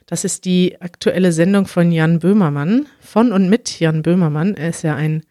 Das 0.05 0.25
ist 0.25 0.45
die 0.45 0.81
aktuelle 0.81 1.31
Sendung 1.31 1.65
von 1.65 1.91
Jan 1.91 2.19
Böhmermann, 2.19 2.87
von 2.99 3.31
und 3.31 3.49
mit 3.49 3.79
Jan 3.79 4.01
Böhmermann. 4.01 4.55
Er 4.55 4.69
ist 4.69 4.83
ja 4.83 4.95
ein 4.95 5.23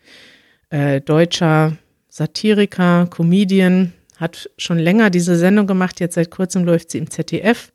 äh, 0.71 1.01
deutscher 1.01 1.77
Satiriker, 2.09 3.07
Comedian, 3.07 3.93
hat 4.17 4.49
schon 4.57 4.79
länger 4.79 5.11
diese 5.11 5.37
Sendung 5.37 5.67
gemacht, 5.67 6.01
jetzt 6.01 6.15
seit 6.15 6.31
kurzem 6.31 6.65
läuft 6.65 6.91
sie 6.91 6.99
im 6.99 7.11
ZDF. 7.11 7.73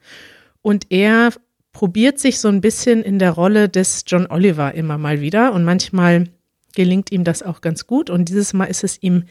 Und 0.62 0.88
er 0.90 1.32
probiert 1.72 2.20
sich 2.20 2.40
so 2.40 2.48
ein 2.48 2.62
bisschen 2.62 3.04
in 3.04 3.20
der 3.20 3.32
Rolle 3.32 3.70
des 3.70 4.04
John 4.08 4.26
Oliver 4.28 4.74
immer 4.74 4.98
mal 4.98 5.22
wieder 5.22 5.54
und 5.54 5.64
manchmal 5.64 6.26
gelingt 6.78 7.12
ihm 7.12 7.26
das 7.26 7.44
auch 7.44 7.60
ganz 7.60 7.88
gut 7.88 8.10
und 8.10 8.30
dieses 8.30 8.54
Mal 8.54 8.66
ist 8.66 8.86
es 8.86 9.02
ihm 9.02 9.24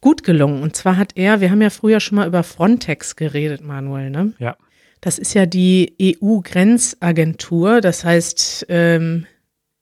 gut 0.00 0.24
gelungen. 0.24 0.62
Und 0.62 0.74
zwar 0.74 0.96
hat 0.96 1.12
er, 1.14 1.40
wir 1.40 1.50
haben 1.50 1.62
ja 1.62 1.70
früher 1.70 2.00
schon 2.00 2.16
mal 2.16 2.26
über 2.26 2.42
Frontex 2.42 3.16
geredet, 3.16 3.62
Manuel, 3.62 4.10
ne? 4.10 4.32
Ja. 4.38 4.56
Das 5.00 5.18
ist 5.18 5.34
ja 5.34 5.44
die 5.44 5.94
EU-Grenzagentur. 6.00 7.82
Das 7.82 8.04
heißt, 8.04 8.66
ähm, 8.70 9.26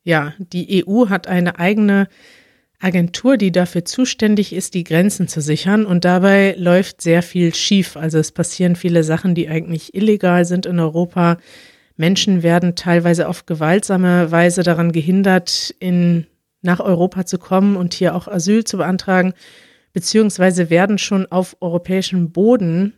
ja, 0.03 0.35
die 0.39 0.85
EU 0.85 1.09
hat 1.09 1.29
eine 1.29 1.61
eigene 1.61 2.09
Agentur, 2.81 3.37
die 3.37 3.53
dafür 3.53 3.85
zuständig 3.85 4.53
ist, 4.53 4.75
die 4.75 4.83
Grenzen 4.83 5.29
zu 5.29 5.41
sichern. 5.41 5.87
Und 5.87 6.05
dabei 6.05 6.57
läuft 6.59 7.01
sehr 7.01 7.23
viel 7.23 7.55
schief. 7.55 7.97
Also 7.97 8.19
es 8.19 8.33
passieren 8.33 8.75
viele 8.75 9.05
Sachen, 9.05 9.37
die 9.37 9.49
eigentlich 9.49 9.95
illegal 9.95 10.45
sind 10.45 10.67
in 10.67 10.81
Europa. 10.81 11.39
Menschen 11.97 12.43
werden 12.43 12.75
teilweise 12.75 13.29
auf 13.29 13.47
gewaltsame 13.47 14.33
Weise 14.33 14.65
daran 14.65 14.91
gehindert, 14.91 15.73
in, 15.79 16.27
nach 16.63 16.81
Europa 16.81 17.27
zu 17.27 17.39
kommen 17.39 17.77
und 17.77 17.95
hier 17.95 18.15
auch 18.15 18.29
Asyl 18.29 18.65
zu 18.65 18.79
beantragen, 18.79 19.35
beziehungsweise 19.93 20.71
werden 20.71 20.99
schon 20.99 21.27
auf 21.27 21.57
europäischem 21.61 22.31
Boden 22.33 22.95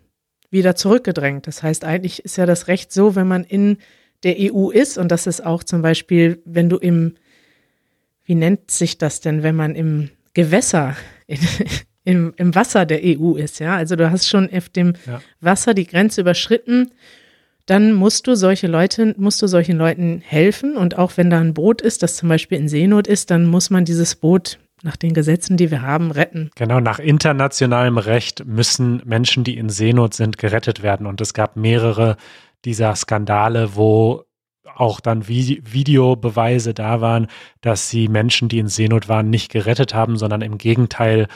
wieder 0.50 0.76
zurückgedrängt. 0.76 1.46
Das 1.46 1.62
heißt, 1.62 1.84
eigentlich 1.84 2.24
ist 2.24 2.36
ja 2.36 2.46
das 2.46 2.68
Recht 2.68 2.92
so, 2.92 3.16
wenn 3.16 3.26
man 3.26 3.42
in 3.42 3.78
der 4.22 4.36
EU 4.38 4.70
ist, 4.70 4.96
und 4.96 5.08
das 5.08 5.26
ist 5.26 5.44
auch 5.44 5.64
zum 5.64 5.82
Beispiel, 5.82 6.40
wenn 6.44 6.68
du 6.68 6.76
im 6.76 7.14
wie 8.24 8.34
nennt 8.34 8.70
sich 8.70 8.98
das 8.98 9.20
denn, 9.20 9.42
wenn 9.42 9.56
man 9.56 9.74
im 9.74 10.10
Gewässer, 10.32 10.96
in, 11.26 11.38
im, 12.04 12.34
im 12.36 12.54
Wasser 12.54 12.86
der 12.86 13.00
EU 13.02 13.34
ist, 13.34 13.60
ja? 13.60 13.76
Also 13.76 13.96
du 13.96 14.10
hast 14.10 14.28
schon 14.28 14.50
auf 14.52 14.68
dem 14.68 14.94
ja. 15.06 15.20
Wasser 15.40 15.74
die 15.74 15.86
Grenze 15.86 16.22
überschritten, 16.22 16.90
dann 17.66 17.94
musst 17.94 18.26
du 18.26 18.34
solche 18.34 18.66
Leute, 18.66 19.14
musst 19.16 19.40
du 19.40 19.46
solchen 19.46 19.76
Leuten 19.76 20.20
helfen 20.20 20.76
und 20.76 20.98
auch 20.98 21.16
wenn 21.16 21.30
da 21.30 21.40
ein 21.40 21.54
Boot 21.54 21.80
ist, 21.80 22.02
das 22.02 22.16
zum 22.16 22.28
Beispiel 22.28 22.58
in 22.58 22.68
Seenot 22.68 23.06
ist, 23.06 23.30
dann 23.30 23.46
muss 23.46 23.70
man 23.70 23.84
dieses 23.84 24.16
Boot 24.16 24.58
nach 24.82 24.96
den 24.96 25.14
Gesetzen, 25.14 25.56
die 25.56 25.70
wir 25.70 25.80
haben, 25.80 26.10
retten. 26.10 26.50
Genau, 26.56 26.78
nach 26.78 26.98
internationalem 26.98 27.96
Recht 27.96 28.44
müssen 28.44 29.00
Menschen, 29.06 29.42
die 29.42 29.56
in 29.56 29.70
Seenot 29.70 30.12
sind, 30.12 30.36
gerettet 30.36 30.82
werden. 30.82 31.06
Und 31.06 31.22
es 31.22 31.32
gab 31.32 31.56
mehrere 31.56 32.16
dieser 32.66 32.94
Skandale, 32.94 33.76
wo 33.76 34.24
auch 34.76 35.00
dann 35.00 35.26
Videobeweise 35.26 36.74
da 36.74 37.00
waren, 37.00 37.28
dass 37.62 37.88
sie 37.88 38.08
Menschen, 38.08 38.48
die 38.48 38.58
in 38.58 38.68
Seenot 38.68 39.08
waren, 39.08 39.30
nicht 39.30 39.50
gerettet 39.50 39.94
haben, 39.94 40.18
sondern 40.18 40.42
im 40.42 40.58
Gegenteil 40.58 41.28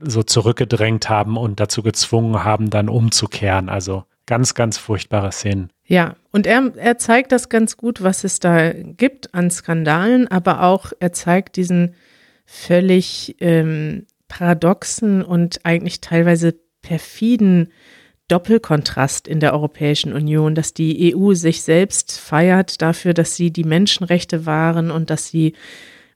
so 0.00 0.22
zurückgedrängt 0.22 1.08
haben 1.08 1.36
und 1.36 1.60
dazu 1.60 1.82
gezwungen 1.82 2.44
haben, 2.44 2.70
dann 2.70 2.88
umzukehren. 2.88 3.68
Also 3.68 4.04
ganz, 4.26 4.54
ganz 4.54 4.78
furchtbare 4.78 5.32
Szenen. 5.32 5.70
Ja, 5.84 6.16
und 6.30 6.46
er, 6.46 6.72
er 6.76 6.98
zeigt 6.98 7.32
das 7.32 7.48
ganz 7.48 7.76
gut, 7.76 8.02
was 8.02 8.24
es 8.24 8.40
da 8.40 8.72
gibt 8.72 9.34
an 9.34 9.50
Skandalen, 9.50 10.28
aber 10.28 10.62
auch 10.62 10.92
er 11.00 11.12
zeigt 11.12 11.56
diesen 11.56 11.94
völlig 12.46 13.36
ähm, 13.40 14.06
paradoxen 14.28 15.22
und 15.22 15.60
eigentlich 15.64 16.00
teilweise 16.00 16.54
perfiden 16.80 17.68
Doppelkontrast 18.28 19.28
in 19.28 19.40
der 19.40 19.52
Europäischen 19.52 20.12
Union, 20.12 20.54
dass 20.54 20.72
die 20.72 21.14
EU 21.14 21.34
sich 21.34 21.62
selbst 21.62 22.18
feiert 22.18 22.80
dafür, 22.80 23.12
dass 23.12 23.36
sie 23.36 23.50
die 23.50 23.64
Menschenrechte 23.64 24.46
wahren 24.46 24.90
und 24.90 25.10
dass 25.10 25.28
sie 25.28 25.54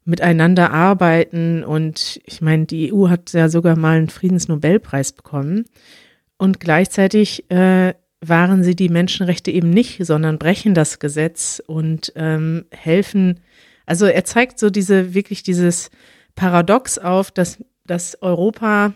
miteinander 0.07 0.71
arbeiten. 0.71 1.63
Und 1.63 2.21
ich 2.25 2.41
meine, 2.41 2.65
die 2.65 2.93
EU 2.95 3.09
hat 3.09 3.33
ja 3.35 3.49
sogar 3.49 3.77
mal 3.77 3.99
einen 3.99 4.09
Friedensnobelpreis 4.09 5.13
bekommen. 5.13 5.67
Und 6.38 6.61
gleichzeitig 6.61 7.50
äh, 7.50 7.95
wahren 8.21 8.62
sie 8.62 8.76
die 8.76 8.88
Menschenrechte 8.88 9.50
eben 9.50 9.71
nicht, 9.71 10.05
sondern 10.05 10.38
brechen 10.38 10.75
das 10.75 10.99
Gesetz 10.99 11.62
und 11.66 12.12
ähm, 12.16 12.66
helfen. 12.71 13.40
Also 13.87 14.07
er 14.07 14.25
zeigt 14.25 14.59
so 14.59 14.71
diese 14.71 15.14
wirklich 15.14 15.43
dieses 15.43 15.90
Paradox 16.35 16.99
auf, 16.99 17.31
dass, 17.31 17.59
dass 17.85 18.21
Europa 18.23 18.93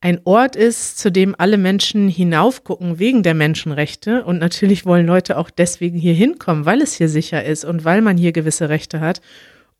ein 0.00 0.20
Ort 0.24 0.56
ist, 0.56 0.98
zu 0.98 1.12
dem 1.12 1.34
alle 1.38 1.56
Menschen 1.56 2.08
hinaufgucken 2.08 2.98
wegen 2.98 3.22
der 3.22 3.34
Menschenrechte. 3.34 4.24
Und 4.24 4.38
natürlich 4.38 4.84
wollen 4.84 5.06
Leute 5.06 5.38
auch 5.38 5.48
deswegen 5.48 5.96
hier 5.96 6.14
hinkommen, 6.14 6.66
weil 6.66 6.82
es 6.82 6.94
hier 6.94 7.08
sicher 7.08 7.44
ist 7.44 7.64
und 7.64 7.84
weil 7.84 8.02
man 8.02 8.18
hier 8.18 8.32
gewisse 8.32 8.68
Rechte 8.68 9.00
hat. 9.00 9.20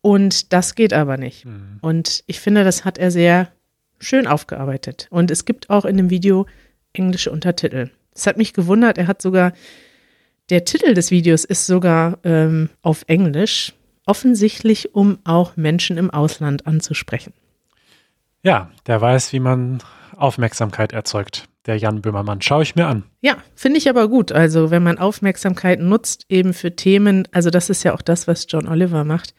Und 0.01 0.53
das 0.53 0.75
geht 0.75 0.93
aber 0.93 1.17
nicht. 1.17 1.45
Mhm. 1.45 1.77
Und 1.81 2.23
ich 2.27 2.39
finde, 2.39 2.63
das 2.63 2.85
hat 2.85 2.97
er 2.97 3.11
sehr 3.11 3.51
schön 3.99 4.25
aufgearbeitet. 4.25 5.07
Und 5.09 5.29
es 5.29 5.43
gibt 5.43 5.69
auch 5.69 5.83
in 5.83 5.97
dem 5.97 6.09
Video 6.09 6.45
englische 6.93 7.31
Untertitel. 7.31 7.89
Es 8.15 8.27
hat 8.27 8.37
mich 8.37 8.53
gewundert, 8.53 8.97
er 8.97 9.07
hat 9.07 9.21
sogar, 9.21 9.53
der 10.49 10.65
Titel 10.65 10.93
des 10.93 11.11
Videos 11.11 11.45
ist 11.45 11.65
sogar 11.65 12.19
ähm, 12.23 12.69
auf 12.81 13.03
Englisch, 13.07 13.73
offensichtlich, 14.05 14.93
um 14.93 15.17
auch 15.23 15.55
Menschen 15.55 15.97
im 15.97 16.11
Ausland 16.11 16.67
anzusprechen. 16.67 17.33
Ja, 18.43 18.69
der 18.85 18.99
weiß, 18.99 19.31
wie 19.33 19.39
man 19.39 19.81
Aufmerksamkeit 20.17 20.91
erzeugt, 20.91 21.47
der 21.65 21.77
Jan 21.77 22.01
Böhmermann. 22.01 22.41
Schaue 22.41 22.63
ich 22.63 22.75
mir 22.75 22.87
an. 22.87 23.03
Ja, 23.21 23.37
finde 23.55 23.77
ich 23.77 23.89
aber 23.89 24.09
gut. 24.09 24.31
Also 24.31 24.69
wenn 24.69 24.83
man 24.83 24.97
Aufmerksamkeit 24.97 25.79
nutzt, 25.79 26.25
eben 26.29 26.53
für 26.53 26.75
Themen, 26.75 27.27
also 27.31 27.49
das 27.49 27.69
ist 27.69 27.83
ja 27.83 27.93
auch 27.93 28.01
das, 28.01 28.27
was 28.27 28.45
John 28.49 28.67
Oliver 28.67 29.05
macht, 29.05 29.33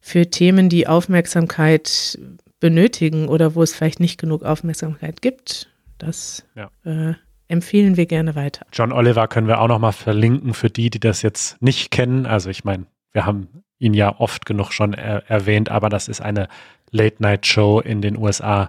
für 0.00 0.28
Themen, 0.30 0.68
die 0.68 0.86
Aufmerksamkeit 0.86 2.18
benötigen 2.60 3.28
oder 3.28 3.54
wo 3.54 3.62
es 3.62 3.74
vielleicht 3.74 4.00
nicht 4.00 4.18
genug 4.18 4.42
Aufmerksamkeit 4.42 5.22
gibt, 5.22 5.68
das 5.98 6.46
ja. 6.54 6.70
äh, 6.84 7.14
empfehlen 7.48 7.96
wir 7.96 8.06
gerne 8.06 8.34
weiter. 8.34 8.66
John 8.72 8.92
Oliver 8.92 9.28
können 9.28 9.48
wir 9.48 9.60
auch 9.60 9.68
noch 9.68 9.78
mal 9.78 9.92
verlinken 9.92 10.54
für 10.54 10.70
die, 10.70 10.90
die 10.90 11.00
das 11.00 11.22
jetzt 11.22 11.60
nicht 11.62 11.90
kennen. 11.90 12.26
Also 12.26 12.50
ich 12.50 12.64
meine, 12.64 12.86
wir 13.12 13.26
haben 13.26 13.62
ihn 13.78 13.94
ja 13.94 14.18
oft 14.18 14.46
genug 14.46 14.72
schon 14.72 14.94
er 14.94 15.28
erwähnt, 15.30 15.70
aber 15.70 15.88
das 15.88 16.08
ist 16.08 16.20
eine 16.20 16.48
Late-Night-Show 16.90 17.80
in 17.80 18.00
den 18.00 18.16
USA, 18.16 18.68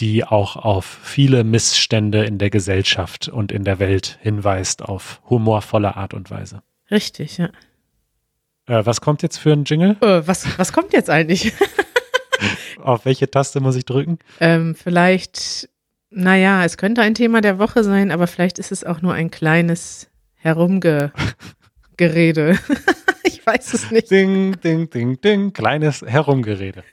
die 0.00 0.24
auch 0.24 0.56
auf 0.56 0.84
viele 0.84 1.44
Missstände 1.44 2.24
in 2.24 2.38
der 2.38 2.50
Gesellschaft 2.50 3.28
und 3.28 3.52
in 3.52 3.64
der 3.64 3.78
Welt 3.78 4.18
hinweist, 4.20 4.82
auf 4.82 5.20
humorvolle 5.28 5.96
Art 5.96 6.14
und 6.14 6.30
Weise. 6.30 6.62
Richtig, 6.90 7.38
ja. 7.38 7.50
Äh, 8.66 8.84
was 8.84 9.00
kommt 9.00 9.22
jetzt 9.22 9.38
für 9.38 9.52
ein 9.52 9.64
Jingle? 9.64 9.96
Äh, 10.00 10.26
was, 10.26 10.58
was 10.58 10.72
kommt 10.72 10.92
jetzt 10.92 11.10
eigentlich? 11.10 11.52
auf 12.82 13.04
welche 13.04 13.30
Taste 13.30 13.60
muss 13.60 13.76
ich 13.76 13.84
drücken? 13.84 14.18
Ähm, 14.40 14.74
vielleicht, 14.74 15.68
naja, 16.14 16.64
es 16.64 16.76
könnte 16.76 17.02
ein 17.02 17.14
Thema 17.14 17.40
der 17.40 17.58
Woche 17.58 17.84
sein, 17.84 18.10
aber 18.10 18.26
vielleicht 18.26 18.58
ist 18.58 18.72
es 18.72 18.84
auch 18.84 19.02
nur 19.02 19.14
ein 19.14 19.30
kleines 19.30 20.10
Herumgerede. 20.34 21.12
ich 23.24 23.46
weiß 23.46 23.74
es 23.74 23.90
nicht. 23.90 24.10
Ding, 24.10 24.60
ding, 24.60 24.90
ding, 24.90 25.20
ding. 25.20 25.52
Kleines 25.52 26.02
Herumgerede. 26.02 26.84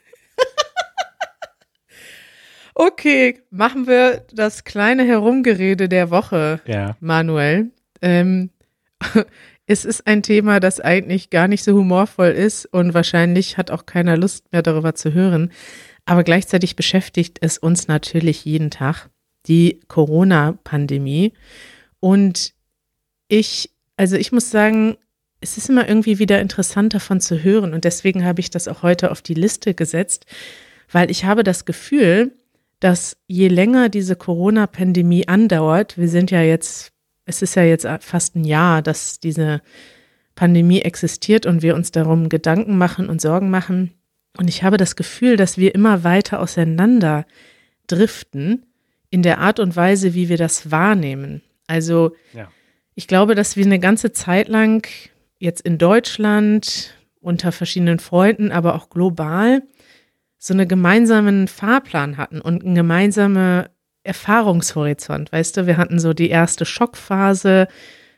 Okay, 2.74 3.42
machen 3.50 3.86
wir 3.86 4.24
das 4.32 4.64
kleine 4.64 5.04
Herumgerede 5.04 5.86
der 5.86 6.10
Woche, 6.10 6.60
ja. 6.64 6.96
Manuel. 7.00 7.72
Ähm, 8.00 8.48
es 9.70 9.84
ist 9.84 10.08
ein 10.08 10.24
Thema, 10.24 10.58
das 10.58 10.80
eigentlich 10.80 11.30
gar 11.30 11.46
nicht 11.46 11.62
so 11.62 11.74
humorvoll 11.74 12.30
ist 12.30 12.66
und 12.66 12.92
wahrscheinlich 12.92 13.56
hat 13.56 13.70
auch 13.70 13.86
keiner 13.86 14.16
Lust 14.16 14.50
mehr 14.50 14.62
darüber 14.62 14.96
zu 14.96 15.14
hören. 15.14 15.52
Aber 16.04 16.24
gleichzeitig 16.24 16.74
beschäftigt 16.74 17.38
es 17.40 17.56
uns 17.56 17.86
natürlich 17.86 18.44
jeden 18.44 18.72
Tag, 18.72 19.10
die 19.46 19.78
Corona-Pandemie. 19.86 21.34
Und 22.00 22.52
ich, 23.28 23.70
also 23.96 24.16
ich 24.16 24.32
muss 24.32 24.50
sagen, 24.50 24.96
es 25.40 25.56
ist 25.56 25.70
immer 25.70 25.88
irgendwie 25.88 26.18
wieder 26.18 26.40
interessant 26.40 26.92
davon 26.92 27.20
zu 27.20 27.44
hören 27.44 27.72
und 27.72 27.84
deswegen 27.84 28.24
habe 28.24 28.40
ich 28.40 28.50
das 28.50 28.66
auch 28.66 28.82
heute 28.82 29.12
auf 29.12 29.22
die 29.22 29.34
Liste 29.34 29.74
gesetzt, 29.74 30.26
weil 30.90 31.12
ich 31.12 31.26
habe 31.26 31.44
das 31.44 31.64
Gefühl, 31.64 32.32
dass 32.80 33.18
je 33.28 33.46
länger 33.46 33.88
diese 33.88 34.16
Corona-Pandemie 34.16 35.28
andauert, 35.28 35.96
wir 35.96 36.08
sind 36.08 36.32
ja 36.32 36.42
jetzt, 36.42 36.89
es 37.30 37.42
ist 37.42 37.54
ja 37.54 37.62
jetzt 37.62 37.86
fast 38.00 38.36
ein 38.36 38.44
Jahr, 38.44 38.82
dass 38.82 39.20
diese 39.20 39.62
Pandemie 40.34 40.80
existiert 40.80 41.46
und 41.46 41.62
wir 41.62 41.74
uns 41.74 41.92
darum 41.92 42.28
Gedanken 42.28 42.76
machen 42.76 43.08
und 43.08 43.20
Sorgen 43.20 43.50
machen. 43.50 43.92
Und 44.36 44.48
ich 44.48 44.62
habe 44.62 44.76
das 44.76 44.96
Gefühl, 44.96 45.36
dass 45.36 45.56
wir 45.56 45.74
immer 45.74 46.04
weiter 46.04 46.40
auseinander 46.40 47.26
driften 47.86 48.66
in 49.10 49.22
der 49.22 49.38
Art 49.38 49.60
und 49.60 49.76
Weise, 49.76 50.14
wie 50.14 50.28
wir 50.28 50.36
das 50.36 50.70
wahrnehmen. 50.70 51.42
Also 51.66 52.14
ja. 52.32 52.48
ich 52.94 53.06
glaube, 53.06 53.34
dass 53.34 53.56
wir 53.56 53.64
eine 53.64 53.78
ganze 53.78 54.12
Zeit 54.12 54.48
lang 54.48 54.86
jetzt 55.38 55.60
in 55.60 55.78
Deutschland 55.78 56.94
unter 57.20 57.52
verschiedenen 57.52 57.98
Freunden, 57.98 58.50
aber 58.50 58.74
auch 58.74 58.90
global 58.90 59.62
so 60.38 60.54
einen 60.54 60.66
gemeinsamen 60.66 61.48
Fahrplan 61.48 62.16
hatten 62.16 62.40
und 62.40 62.64
einen 62.64 62.74
gemeinsamen 62.74 63.66
Erfahrungshorizont. 64.04 65.32
Weißt 65.32 65.56
du, 65.56 65.66
wir 65.66 65.76
hatten 65.76 65.98
so 65.98 66.12
die 66.12 66.30
erste 66.30 66.64
Schockphase, 66.64 67.68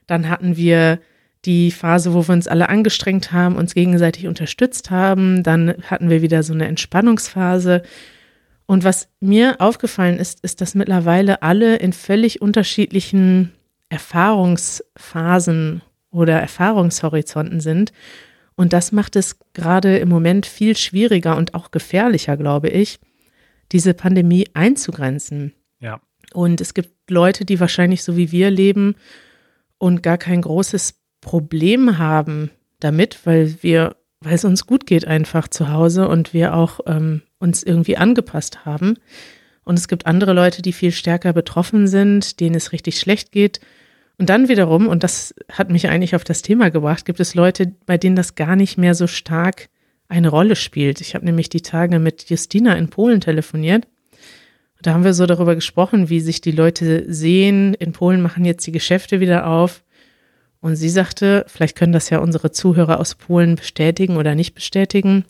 dann 0.07 0.29
hatten 0.29 0.57
wir 0.57 1.01
die 1.45 1.71
Phase, 1.71 2.15
wo 2.15 2.29
wir 2.29 2.33
uns 2.35 2.47
alle 2.47 2.69
angestrengt 2.69 3.33
haben, 3.33 3.57
uns 3.57 3.75
gegenseitig 3.75 4.29
unterstützt 4.29 4.91
haben, 4.91 5.43
dann 5.43 5.75
hatten 5.83 6.09
wir 6.09 6.23
wieder 6.23 6.43
so 6.43 6.53
eine 6.53 6.69
Entspannungsphase. 6.69 7.83
Und 8.67 8.85
was 8.85 9.09
mir 9.21 9.57
aufgefallen 9.61 10.19
ist, 10.19 10.41
ist, 10.45 10.61
dass 10.61 10.77
mittlerweile 10.77 11.43
alle 11.43 11.77
in 11.77 11.93
völlig 11.93 12.41
unterschiedlichen 12.41 13.53
Erfahrungsphasen 13.89 15.83
oder 16.11 16.39
Erfahrungshorizonten 16.41 17.61
sind 17.61 17.93
und 18.55 18.73
das 18.73 18.93
macht 18.93 19.17
es 19.17 19.39
gerade 19.55 19.99
im 19.99 20.09
Moment 20.09 20.47
viel 20.47 20.77
schwieriger 20.77 21.37
und 21.37 21.55
auch 21.55 21.71
gefährlicher, 21.71 22.37
glaube 22.37 22.69
ich. 22.69 23.01
diese 23.71 23.95
Pandemie 23.95 24.47
einzugrenzen. 24.53 25.55
Ja. 25.83 26.01
Und 26.33 26.61
es 26.62 26.73
gibt 26.73 27.11
Leute, 27.11 27.45
die 27.45 27.61
wahrscheinlich 27.61 28.03
so 28.03 28.17
wie 28.17 28.33
wir 28.33 28.51
leben 28.51 28.95
und 29.79 30.03
gar 30.03 30.17
kein 30.17 30.41
großes 30.41 30.95
Problem 31.21 31.99
haben 31.99 32.51
damit, 32.81 33.19
weil 33.25 33.57
wir, 33.62 33.97
weil 34.21 34.35
es 34.35 34.45
uns 34.45 34.67
gut 34.67 34.87
geht 34.87 35.07
einfach 35.07 35.49
zu 35.49 35.69
Hause 35.69 36.09
und 36.09 36.33
wir 36.33 36.55
auch 36.55 36.81
ähm, 36.87 37.23
uns 37.39 37.62
irgendwie 37.62 37.97
angepasst 37.97 38.65
haben. 38.65 38.97
Und 39.65 39.79
es 39.79 39.89
gibt 39.89 40.07
andere 40.07 40.33
Leute, 40.33 40.62
die 40.62 40.73
viel 40.73 40.93
stärker 40.93 41.33
betroffen 41.33 41.87
sind, 41.87 42.41
denen 42.41 42.55
es 42.55 42.73
richtig 42.73 42.99
schlecht 42.99 43.31
geht. 43.31 43.61
Und 44.19 44.29
dann 44.29 44.49
wiederum, 44.49 44.89
und 44.89 45.03
das 45.03 45.35
hat 45.51 45.71
mich 45.71 45.89
eigentlich 45.89 46.15
auf 46.15 46.25
das 46.25 46.43
Thema 46.43 46.71
gebracht, 46.71 47.05
gibt 47.05 47.21
es 47.21 47.35
Leute, 47.35 47.75
bei 47.87 47.99
denen 47.99 48.17
das 48.17 48.35
gar 48.35 48.57
nicht 48.57 48.79
mehr 48.79 48.95
so 48.95 49.07
stark 49.07 49.69
eine 50.09 50.29
Rolle 50.29 50.57
spielt. 50.57 51.01
Ich 51.01 51.15
habe 51.15 51.25
nämlich 51.25 51.49
die 51.49 51.62
Tage 51.62 51.99
mit 51.99 52.29
Justina 52.29 52.77
in 52.77 52.89
Polen 52.89 53.21
telefoniert. 53.21 53.87
Da 54.83 54.93
haben 54.93 55.05
wir 55.05 55.15
so 55.15 55.27
darüber 55.27 55.55
gesprochen, 55.55 56.09
wie 56.09 56.21
sich 56.21 56.41
die 56.41 56.51
Leute 56.51 57.05
sehen. 57.12 57.75
In 57.75 57.93
Polen 57.93 58.21
machen 58.21 58.45
jetzt 58.45 58.67
die 58.67 58.73
Geschäfte 58.73 59.21
wieder 59.21 59.47
auf. 59.47 59.85
Und 60.61 60.77
sie 60.77 60.89
sagte, 60.89 61.45
vielleicht 61.49 61.77
können 61.77 61.93
das 61.93 62.11
ja 62.11 62.19
unsere 62.19 62.51
Zuhörer 62.51 63.01
aus 63.01 63.15
Polen 63.15 63.57
bestätigen 63.57 64.17
oder 64.17 64.35
nicht 64.35 64.55
bestätigen, 64.55 65.25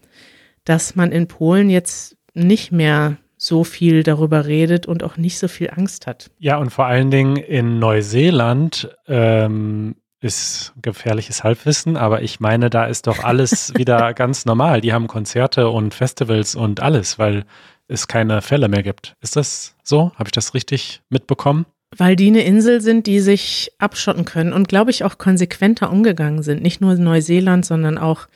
dass 0.64 0.94
man 0.94 1.12
in 1.12 1.28
Polen 1.28 1.70
jetzt 1.70 2.16
nicht 2.34 2.72
mehr 2.72 3.18
so 3.36 3.64
viel 3.64 4.02
darüber 4.02 4.46
redet 4.46 4.86
und 4.86 5.02
auch 5.02 5.16
nicht 5.16 5.38
so 5.38 5.48
viel 5.48 5.70
Angst 5.70 6.06
hat. 6.06 6.30
Ja, 6.38 6.58
und 6.58 6.70
vor 6.70 6.86
allen 6.86 7.10
Dingen 7.10 7.36
in 7.36 7.78
Neuseeland 7.78 8.96
ähm, 9.08 9.96
ist 10.20 10.72
gefährliches 10.80 11.42
Halbwissen, 11.42 11.96
aber 11.96 12.22
ich 12.22 12.38
meine, 12.38 12.70
da 12.70 12.84
ist 12.84 13.06
doch 13.06 13.24
alles 13.24 13.74
wieder 13.76 14.14
ganz 14.14 14.44
normal. 14.44 14.80
Die 14.80 14.92
haben 14.92 15.08
Konzerte 15.08 15.68
und 15.68 15.92
Festivals 15.92 16.54
und 16.54 16.80
alles, 16.80 17.18
weil 17.18 17.44
es 17.92 18.08
keine 18.08 18.42
Fälle 18.42 18.68
mehr 18.68 18.82
gibt. 18.82 19.16
Ist 19.20 19.36
das 19.36 19.74
so? 19.82 20.12
Habe 20.16 20.28
ich 20.28 20.32
das 20.32 20.54
richtig 20.54 21.02
mitbekommen? 21.08 21.66
Weil 21.96 22.16
die 22.16 22.28
eine 22.28 22.42
Insel 22.42 22.80
sind, 22.80 23.06
die 23.06 23.20
sich 23.20 23.72
abschotten 23.78 24.24
können 24.24 24.52
und, 24.52 24.68
glaube 24.68 24.90
ich, 24.90 25.04
auch 25.04 25.18
konsequenter 25.18 25.90
umgegangen 25.90 26.42
sind. 26.42 26.62
Nicht 26.62 26.80
nur 26.80 26.94
Neuseeland, 26.94 27.66
sondern 27.66 27.98
auch 27.98 28.28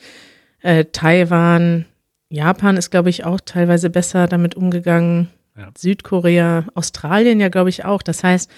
äh, 0.61 0.85
Taiwan, 0.85 1.87
Japan 2.29 2.77
ist, 2.77 2.91
glaube 2.91 3.09
ich, 3.09 3.25
auch 3.25 3.41
teilweise 3.41 3.89
besser 3.89 4.27
damit 4.27 4.55
umgegangen. 4.55 5.29
Ja. 5.57 5.71
Südkorea, 5.77 6.67
Australien 6.75 7.41
ja, 7.41 7.49
glaube 7.49 7.71
ich, 7.71 7.85
auch. 7.85 8.03
Das 8.03 8.23
heißt, 8.23 8.51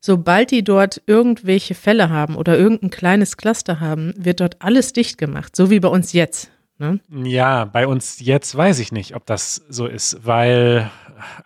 sobald 0.00 0.50
die 0.50 0.64
dort 0.64 1.00
irgendwelche 1.06 1.74
Fälle 1.74 2.10
haben 2.10 2.34
oder 2.34 2.58
irgendein 2.58 2.90
kleines 2.90 3.36
Cluster 3.36 3.78
haben, 3.78 4.12
wird 4.16 4.40
dort 4.40 4.56
alles 4.60 4.92
dicht 4.92 5.18
gemacht, 5.18 5.54
so 5.54 5.70
wie 5.70 5.78
bei 5.78 5.88
uns 5.88 6.12
jetzt. 6.12 6.50
Ne? 6.82 6.98
Ja, 7.24 7.64
bei 7.64 7.86
uns 7.86 8.18
jetzt 8.18 8.56
weiß 8.56 8.80
ich 8.80 8.90
nicht, 8.90 9.14
ob 9.14 9.24
das 9.24 9.54
so 9.68 9.86
ist, 9.86 10.26
weil, 10.26 10.90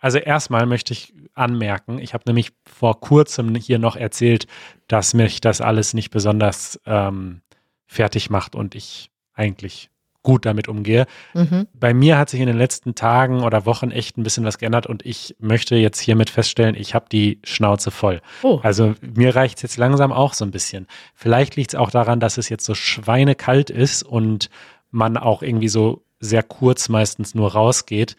also 0.01 0.17
erstmal 0.17 0.65
möchte 0.65 0.93
ich 0.93 1.13
anmerken, 1.35 1.99
ich 1.99 2.15
habe 2.15 2.23
nämlich 2.25 2.53
vor 2.65 2.99
kurzem 2.99 3.53
hier 3.53 3.77
noch 3.77 3.95
erzählt, 3.95 4.47
dass 4.87 5.13
mich 5.13 5.39
das 5.39 5.61
alles 5.61 5.93
nicht 5.93 6.09
besonders 6.09 6.79
ähm, 6.87 7.41
fertig 7.85 8.31
macht 8.31 8.55
und 8.55 8.73
ich 8.73 9.11
eigentlich 9.35 9.91
gut 10.23 10.47
damit 10.47 10.67
umgehe. 10.67 11.05
Mhm. 11.35 11.67
Bei 11.73 11.93
mir 11.93 12.17
hat 12.17 12.31
sich 12.31 12.39
in 12.39 12.47
den 12.47 12.57
letzten 12.57 12.95
Tagen 12.95 13.43
oder 13.43 13.67
Wochen 13.67 13.91
echt 13.91 14.17
ein 14.17 14.23
bisschen 14.23 14.43
was 14.43 14.57
geändert 14.57 14.87
und 14.87 15.05
ich 15.05 15.35
möchte 15.39 15.75
jetzt 15.75 15.99
hiermit 15.99 16.31
feststellen, 16.31 16.75
ich 16.75 16.95
habe 16.95 17.05
die 17.11 17.39
Schnauze 17.43 17.91
voll. 17.91 18.21
Oh. 18.41 18.59
Also 18.63 18.95
mir 19.01 19.35
reicht 19.35 19.57
es 19.57 19.61
jetzt 19.61 19.77
langsam 19.77 20.11
auch 20.11 20.33
so 20.33 20.43
ein 20.43 20.51
bisschen. 20.51 20.87
Vielleicht 21.13 21.55
liegt 21.55 21.75
es 21.75 21.79
auch 21.79 21.91
daran, 21.91 22.19
dass 22.19 22.39
es 22.39 22.49
jetzt 22.49 22.65
so 22.65 22.73
schweinekalt 22.73 23.69
ist 23.69 24.01
und 24.01 24.49
man 24.97 25.15
auch 25.15 25.41
irgendwie 25.41 25.69
so 25.69 26.03
sehr 26.19 26.43
kurz 26.43 26.89
meistens 26.89 27.35
nur 27.35 27.53
rausgeht. 27.53 28.15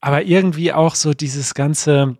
Aber 0.00 0.22
irgendwie 0.22 0.72
auch 0.72 0.94
so 0.94 1.14
dieses 1.14 1.54
ganze, 1.54 2.18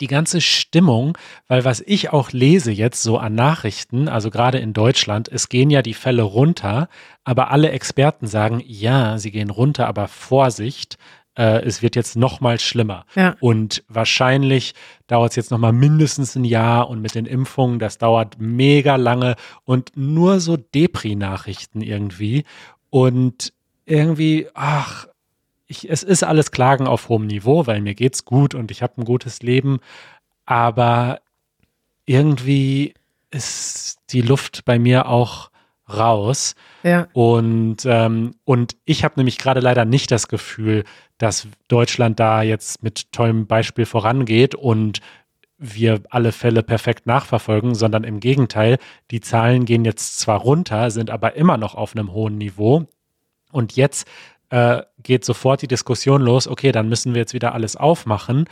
die 0.00 0.06
ganze 0.06 0.40
Stimmung, 0.40 1.18
weil 1.48 1.64
was 1.64 1.80
ich 1.80 2.10
auch 2.10 2.30
lese 2.30 2.70
jetzt 2.70 3.02
so 3.02 3.18
an 3.18 3.34
Nachrichten, 3.34 4.08
also 4.08 4.30
gerade 4.30 4.58
in 4.58 4.72
Deutschland, 4.72 5.28
es 5.28 5.48
gehen 5.48 5.70
ja 5.70 5.82
die 5.82 5.94
Fälle 5.94 6.22
runter, 6.22 6.88
aber 7.24 7.50
alle 7.50 7.70
Experten 7.70 8.26
sagen, 8.26 8.62
ja, 8.64 9.18
sie 9.18 9.30
gehen 9.30 9.50
runter, 9.50 9.88
aber 9.88 10.08
Vorsicht, 10.08 10.96
äh, 11.36 11.62
es 11.62 11.82
wird 11.82 11.96
jetzt 11.96 12.16
noch 12.16 12.40
mal 12.40 12.58
schlimmer. 12.60 13.04
Ja. 13.14 13.36
Und 13.40 13.84
wahrscheinlich 13.88 14.74
dauert 15.06 15.30
es 15.30 15.36
jetzt 15.36 15.50
noch 15.50 15.58
mal 15.58 15.72
mindestens 15.72 16.36
ein 16.36 16.44
Jahr 16.44 16.88
und 16.88 17.00
mit 17.00 17.14
den 17.14 17.26
Impfungen, 17.26 17.78
das 17.78 17.98
dauert 17.98 18.36
mega 18.38 18.96
lange 18.96 19.36
und 19.64 19.92
nur 19.96 20.40
so 20.40 20.56
Depri-Nachrichten 20.56 21.80
irgendwie. 21.80 22.44
Und 22.92 23.54
irgendwie, 23.86 24.48
ach, 24.52 25.06
ich, 25.66 25.88
es 25.88 26.02
ist 26.02 26.24
alles 26.24 26.50
Klagen 26.50 26.86
auf 26.86 27.08
hohem 27.08 27.26
Niveau, 27.26 27.66
weil 27.66 27.80
mir 27.80 27.94
geht's 27.94 28.26
gut 28.26 28.54
und 28.54 28.70
ich 28.70 28.82
habe 28.82 29.00
ein 29.00 29.06
gutes 29.06 29.40
Leben. 29.40 29.78
Aber 30.44 31.22
irgendwie 32.04 32.92
ist 33.30 33.96
die 34.10 34.20
Luft 34.20 34.66
bei 34.66 34.78
mir 34.78 35.06
auch 35.06 35.50
raus. 35.88 36.54
Ja. 36.82 37.08
Und, 37.14 37.86
ähm, 37.86 38.34
und 38.44 38.76
ich 38.84 39.04
habe 39.04 39.14
nämlich 39.16 39.38
gerade 39.38 39.60
leider 39.60 39.86
nicht 39.86 40.10
das 40.10 40.28
Gefühl, 40.28 40.84
dass 41.16 41.48
Deutschland 41.68 42.20
da 42.20 42.42
jetzt 42.42 42.82
mit 42.82 43.10
tollem 43.10 43.46
Beispiel 43.46 43.86
vorangeht 43.86 44.54
und 44.54 45.00
wir 45.62 46.02
alle 46.10 46.32
Fälle 46.32 46.62
perfekt 46.62 47.06
nachverfolgen, 47.06 47.74
sondern 47.74 48.04
im 48.04 48.20
Gegenteil, 48.20 48.78
die 49.10 49.20
Zahlen 49.20 49.64
gehen 49.64 49.84
jetzt 49.84 50.18
zwar 50.18 50.40
runter, 50.40 50.90
sind 50.90 51.10
aber 51.10 51.36
immer 51.36 51.56
noch 51.56 51.74
auf 51.74 51.94
einem 51.94 52.12
hohen 52.12 52.36
Niveau. 52.36 52.86
Und 53.52 53.76
jetzt 53.76 54.06
äh, 54.50 54.82
geht 55.02 55.24
sofort 55.24 55.62
die 55.62 55.68
Diskussion 55.68 56.20
los, 56.20 56.48
okay, 56.48 56.72
dann 56.72 56.88
müssen 56.88 57.14
wir 57.14 57.20
jetzt 57.20 57.32
wieder 57.32 57.54
alles 57.54 57.76
aufmachen. 57.76 58.46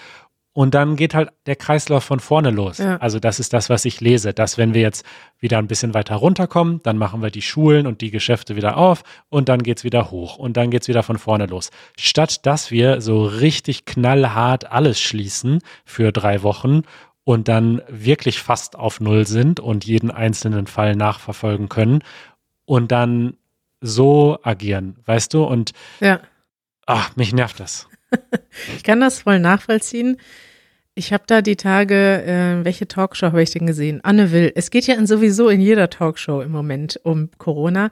Und 0.52 0.74
dann 0.74 0.96
geht 0.96 1.14
halt 1.14 1.30
der 1.46 1.54
Kreislauf 1.54 2.02
von 2.02 2.18
vorne 2.18 2.50
los. 2.50 2.78
Ja. 2.78 2.96
Also 2.96 3.20
das 3.20 3.38
ist 3.38 3.52
das, 3.52 3.70
was 3.70 3.84
ich 3.84 4.00
lese, 4.00 4.34
dass 4.34 4.58
wenn 4.58 4.74
wir 4.74 4.80
jetzt 4.80 5.06
wieder 5.38 5.58
ein 5.58 5.68
bisschen 5.68 5.94
weiter 5.94 6.16
runterkommen, 6.16 6.82
dann 6.82 6.98
machen 6.98 7.22
wir 7.22 7.30
die 7.30 7.42
Schulen 7.42 7.86
und 7.86 8.00
die 8.00 8.10
Geschäfte 8.10 8.56
wieder 8.56 8.76
auf 8.76 9.04
und 9.28 9.48
dann 9.48 9.62
geht's 9.62 9.84
wieder 9.84 10.10
hoch 10.10 10.38
und 10.38 10.56
dann 10.56 10.70
geht's 10.70 10.88
wieder 10.88 11.04
von 11.04 11.18
vorne 11.18 11.46
los. 11.46 11.70
Statt 11.96 12.46
dass 12.46 12.72
wir 12.72 13.00
so 13.00 13.24
richtig 13.24 13.84
knallhart 13.84 14.72
alles 14.72 15.00
schließen 15.00 15.60
für 15.84 16.10
drei 16.10 16.42
Wochen 16.42 16.82
und 17.22 17.46
dann 17.46 17.80
wirklich 17.88 18.40
fast 18.40 18.74
auf 18.74 18.98
Null 18.98 19.26
sind 19.26 19.60
und 19.60 19.84
jeden 19.84 20.10
einzelnen 20.10 20.66
Fall 20.66 20.96
nachverfolgen 20.96 21.68
können 21.68 22.02
und 22.64 22.90
dann 22.90 23.36
so 23.80 24.38
agieren, 24.42 24.96
weißt 25.06 25.32
du? 25.34 25.44
Und 25.44 25.72
ja. 26.00 26.20
ach, 26.86 27.14
mich 27.16 27.32
nervt 27.32 27.60
das. 27.60 27.89
ich 28.76 28.82
kann 28.82 29.00
das 29.00 29.20
voll 29.22 29.38
nachvollziehen. 29.38 30.16
Ich 30.94 31.12
habe 31.12 31.24
da 31.26 31.40
die 31.40 31.56
Tage, 31.56 32.22
äh, 32.24 32.64
welche 32.64 32.88
Talkshow 32.88 33.26
habe 33.26 33.42
ich 33.42 33.50
denn 33.50 33.66
gesehen? 33.66 34.00
Anne 34.02 34.32
Will. 34.32 34.52
Es 34.54 34.70
geht 34.70 34.86
ja 34.86 35.06
sowieso 35.06 35.48
in 35.48 35.60
jeder 35.60 35.88
Talkshow 35.88 36.42
im 36.42 36.50
Moment 36.50 37.00
um 37.04 37.30
Corona. 37.38 37.90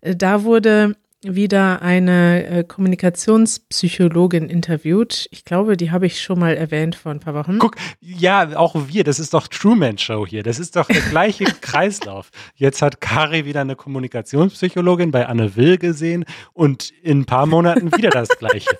Äh, 0.00 0.16
da 0.16 0.44
wurde 0.44 0.96
wieder 1.22 1.82
eine 1.82 2.46
äh, 2.46 2.64
Kommunikationspsychologin 2.64 4.48
interviewt. 4.48 5.28
Ich 5.30 5.44
glaube, 5.44 5.76
die 5.76 5.90
habe 5.90 6.06
ich 6.06 6.22
schon 6.22 6.38
mal 6.38 6.56
erwähnt 6.56 6.96
vor 6.96 7.12
ein 7.12 7.20
paar 7.20 7.34
Wochen. 7.34 7.58
Guck, 7.58 7.76
ja, 8.00 8.56
auch 8.56 8.74
wir, 8.88 9.04
das 9.04 9.18
ist 9.18 9.34
doch 9.34 9.46
Truman 9.46 9.98
Show 9.98 10.26
hier. 10.26 10.42
Das 10.42 10.58
ist 10.58 10.76
doch 10.76 10.86
der 10.86 11.02
gleiche 11.02 11.44
Kreislauf. 11.60 12.30
Jetzt 12.54 12.80
hat 12.80 13.02
Kari 13.02 13.44
wieder 13.44 13.60
eine 13.60 13.76
Kommunikationspsychologin 13.76 15.10
bei 15.10 15.26
Anne 15.26 15.56
Will 15.56 15.76
gesehen 15.76 16.24
und 16.54 16.90
in 17.02 17.20
ein 17.20 17.24
paar 17.26 17.44
Monaten 17.46 17.94
wieder 17.96 18.10
das 18.10 18.28
gleiche. 18.30 18.70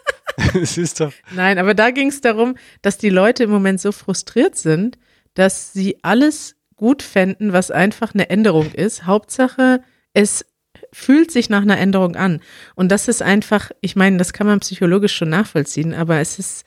Es 0.55 0.79
ist 0.79 1.01
doch. 1.01 1.13
Nein, 1.35 1.59
aber 1.59 1.75
da 1.75 1.91
ging 1.91 2.09
es 2.09 2.21
darum, 2.21 2.57
dass 2.83 2.99
die 2.99 3.11
Leute 3.11 3.45
im 3.45 3.51
Moment 3.51 3.81
so 3.81 3.93
frustriert 3.93 4.57
sind, 4.57 4.99
dass 5.35 5.73
sie 5.73 5.99
alles 6.03 6.57
gut 6.77 7.03
fänden, 7.03 7.53
was 7.53 7.71
einfach 7.71 8.15
eine 8.15 8.31
Änderung 8.31 8.73
ist. 8.73 9.07
Hauptsache, 9.07 9.83
es 10.13 10.45
fühlt 10.93 11.31
sich 11.31 11.51
nach 11.51 11.63
einer 11.63 11.79
Änderung 11.79 12.17
an. 12.17 12.41
Und 12.75 12.91
das 12.91 13.09
ist 13.09 13.23
einfach, 13.23 13.71
ich 13.81 13.97
meine, 13.97 14.17
das 14.17 14.33
kann 14.33 14.47
man 14.47 14.61
psychologisch 14.61 15.15
schon 15.15 15.29
nachvollziehen, 15.29 15.95
aber 15.95 16.21
es 16.21 16.39
ist 16.39 16.65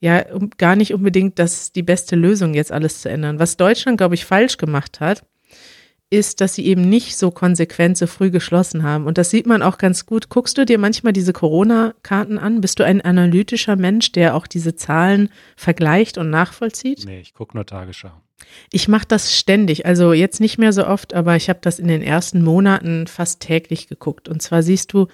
ja 0.00 0.24
gar 0.58 0.76
nicht 0.76 0.92
unbedingt 0.92 1.38
das 1.38 1.72
die 1.72 1.82
beste 1.82 2.16
Lösung, 2.16 2.54
jetzt 2.54 2.72
alles 2.72 3.00
zu 3.00 3.08
ändern. 3.08 3.38
Was 3.38 3.56
Deutschland, 3.56 3.96
glaube 3.96 4.16
ich, 4.16 4.26
falsch 4.26 4.58
gemacht 4.58 5.00
hat, 5.00 5.24
ist, 6.14 6.40
dass 6.40 6.54
sie 6.54 6.66
eben 6.66 6.88
nicht 6.88 7.16
so 7.16 7.30
konsequent 7.30 7.98
so 7.98 8.06
früh 8.06 8.30
geschlossen 8.30 8.82
haben. 8.82 9.06
Und 9.06 9.18
das 9.18 9.30
sieht 9.30 9.46
man 9.46 9.62
auch 9.62 9.78
ganz 9.78 10.06
gut. 10.06 10.28
Guckst 10.28 10.56
du 10.56 10.64
dir 10.64 10.78
manchmal 10.78 11.12
diese 11.12 11.32
Corona-Karten 11.32 12.38
an? 12.38 12.60
Bist 12.60 12.78
du 12.78 12.84
ein 12.84 13.00
analytischer 13.00 13.76
Mensch, 13.76 14.12
der 14.12 14.34
auch 14.34 14.46
diese 14.46 14.76
Zahlen 14.76 15.28
vergleicht 15.56 16.16
und 16.18 16.30
nachvollzieht? 16.30 17.04
Nee, 17.06 17.20
ich 17.20 17.34
gucke 17.34 17.56
nur 17.56 17.66
Tagesschau. 17.66 18.12
Ich 18.70 18.88
mache 18.88 19.06
das 19.06 19.34
ständig, 19.36 19.86
also 19.86 20.12
jetzt 20.12 20.40
nicht 20.40 20.58
mehr 20.58 20.72
so 20.72 20.86
oft, 20.86 21.14
aber 21.14 21.36
ich 21.36 21.48
habe 21.48 21.60
das 21.62 21.78
in 21.78 21.88
den 21.88 22.02
ersten 22.02 22.42
Monaten 22.42 23.06
fast 23.06 23.40
täglich 23.40 23.88
geguckt. 23.88 24.28
Und 24.28 24.42
zwar 24.42 24.62
siehst 24.62 24.92
du, 24.92 25.06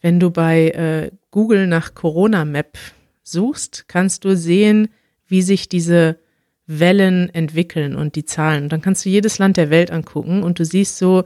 wenn 0.00 0.20
du 0.20 0.30
bei 0.30 0.70
äh, 0.70 1.10
Google 1.30 1.66
nach 1.66 1.94
Corona 1.94 2.44
Map 2.44 2.78
suchst, 3.22 3.88
kannst 3.88 4.24
du 4.24 4.36
sehen, 4.36 4.88
wie 5.26 5.42
sich 5.42 5.68
diese 5.68 6.18
Wellen 6.66 7.32
entwickeln 7.32 7.94
und 7.94 8.16
die 8.16 8.24
Zahlen. 8.24 8.64
Und 8.64 8.72
dann 8.72 8.82
kannst 8.82 9.04
du 9.04 9.08
jedes 9.08 9.38
Land 9.38 9.56
der 9.56 9.70
Welt 9.70 9.90
angucken 9.90 10.42
und 10.42 10.58
du 10.58 10.64
siehst 10.64 10.98
so, 10.98 11.24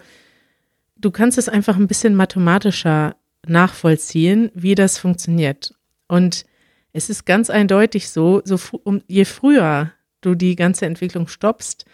du 0.97 1.11
kannst 1.11 1.39
es 1.39 1.49
einfach 1.49 1.77
ein 1.77 1.87
bisschen 1.89 2.15
mathematischer 2.15 3.17
nachvollziehen, 3.47 4.51
wie 4.55 4.75
das 4.75 4.99
funktioniert. 4.99 5.75
Und 6.09 6.45
Es 6.93 7.09
ist 7.09 7.25
ganz 7.25 7.51
eindeutig 7.51 8.11
so, 8.11 8.43
so 8.45 8.59
um, 8.85 9.03
je 9.07 9.25
früher 9.25 9.93
du 10.21 10.35
die 10.35 10.57
ganze 10.57 10.87
Entwicklung 10.87 11.29
stoppst, 11.29 11.85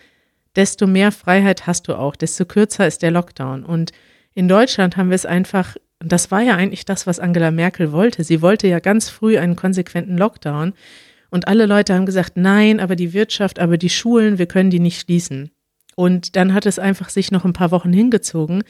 desto 0.54 0.86
mehr 0.86 1.12
Freiheit 1.12 1.66
hast 1.66 1.88
du 1.88 1.94
auch, 1.94 2.16
desto 2.16 2.46
kürzer 2.46 2.86
ist 2.86 3.02
der 3.02 3.10
Lockdown. 3.10 3.64
Und 3.64 3.92
in 4.34 4.48
Deutschland 4.48 4.96
haben 4.96 5.10
wir 5.10 5.14
es 5.14 5.26
einfach, 5.26 5.76
das 5.98 6.30
war 6.30 6.40
ja 6.40 6.56
eigentlich 6.56 6.84
das, 6.84 7.06
was 7.06 7.20
Angela 7.20 7.50
Merkel 7.50 7.92
wollte. 7.92 8.24
Sie 8.24 8.40
wollte 8.40 8.66
ja 8.68 8.80
ganz 8.80 9.10
früh 9.10 9.38
einen 9.38 9.56
konsequenten 9.56 10.16
Lockdown. 10.16 10.72
Und 11.30 11.48
alle 11.48 11.66
Leute 11.66 11.94
haben 11.94 12.06
gesagt, 12.06 12.36
nein, 12.36 12.80
aber 12.80 12.96
die 12.96 13.12
Wirtschaft, 13.12 13.58
aber 13.58 13.78
die 13.78 13.90
Schulen, 13.90 14.38
wir 14.38 14.46
können 14.46 14.70
die 14.70 14.80
nicht 14.80 15.00
schließen. 15.00 15.50
Und 15.94 16.36
dann 16.36 16.54
hat 16.54 16.66
es 16.66 16.78
einfach 16.78 17.08
sich 17.08 17.30
noch 17.30 17.44
ein 17.44 17.52
paar 17.52 17.70
Wochen 17.70 17.92
hingezogen. 17.92 18.62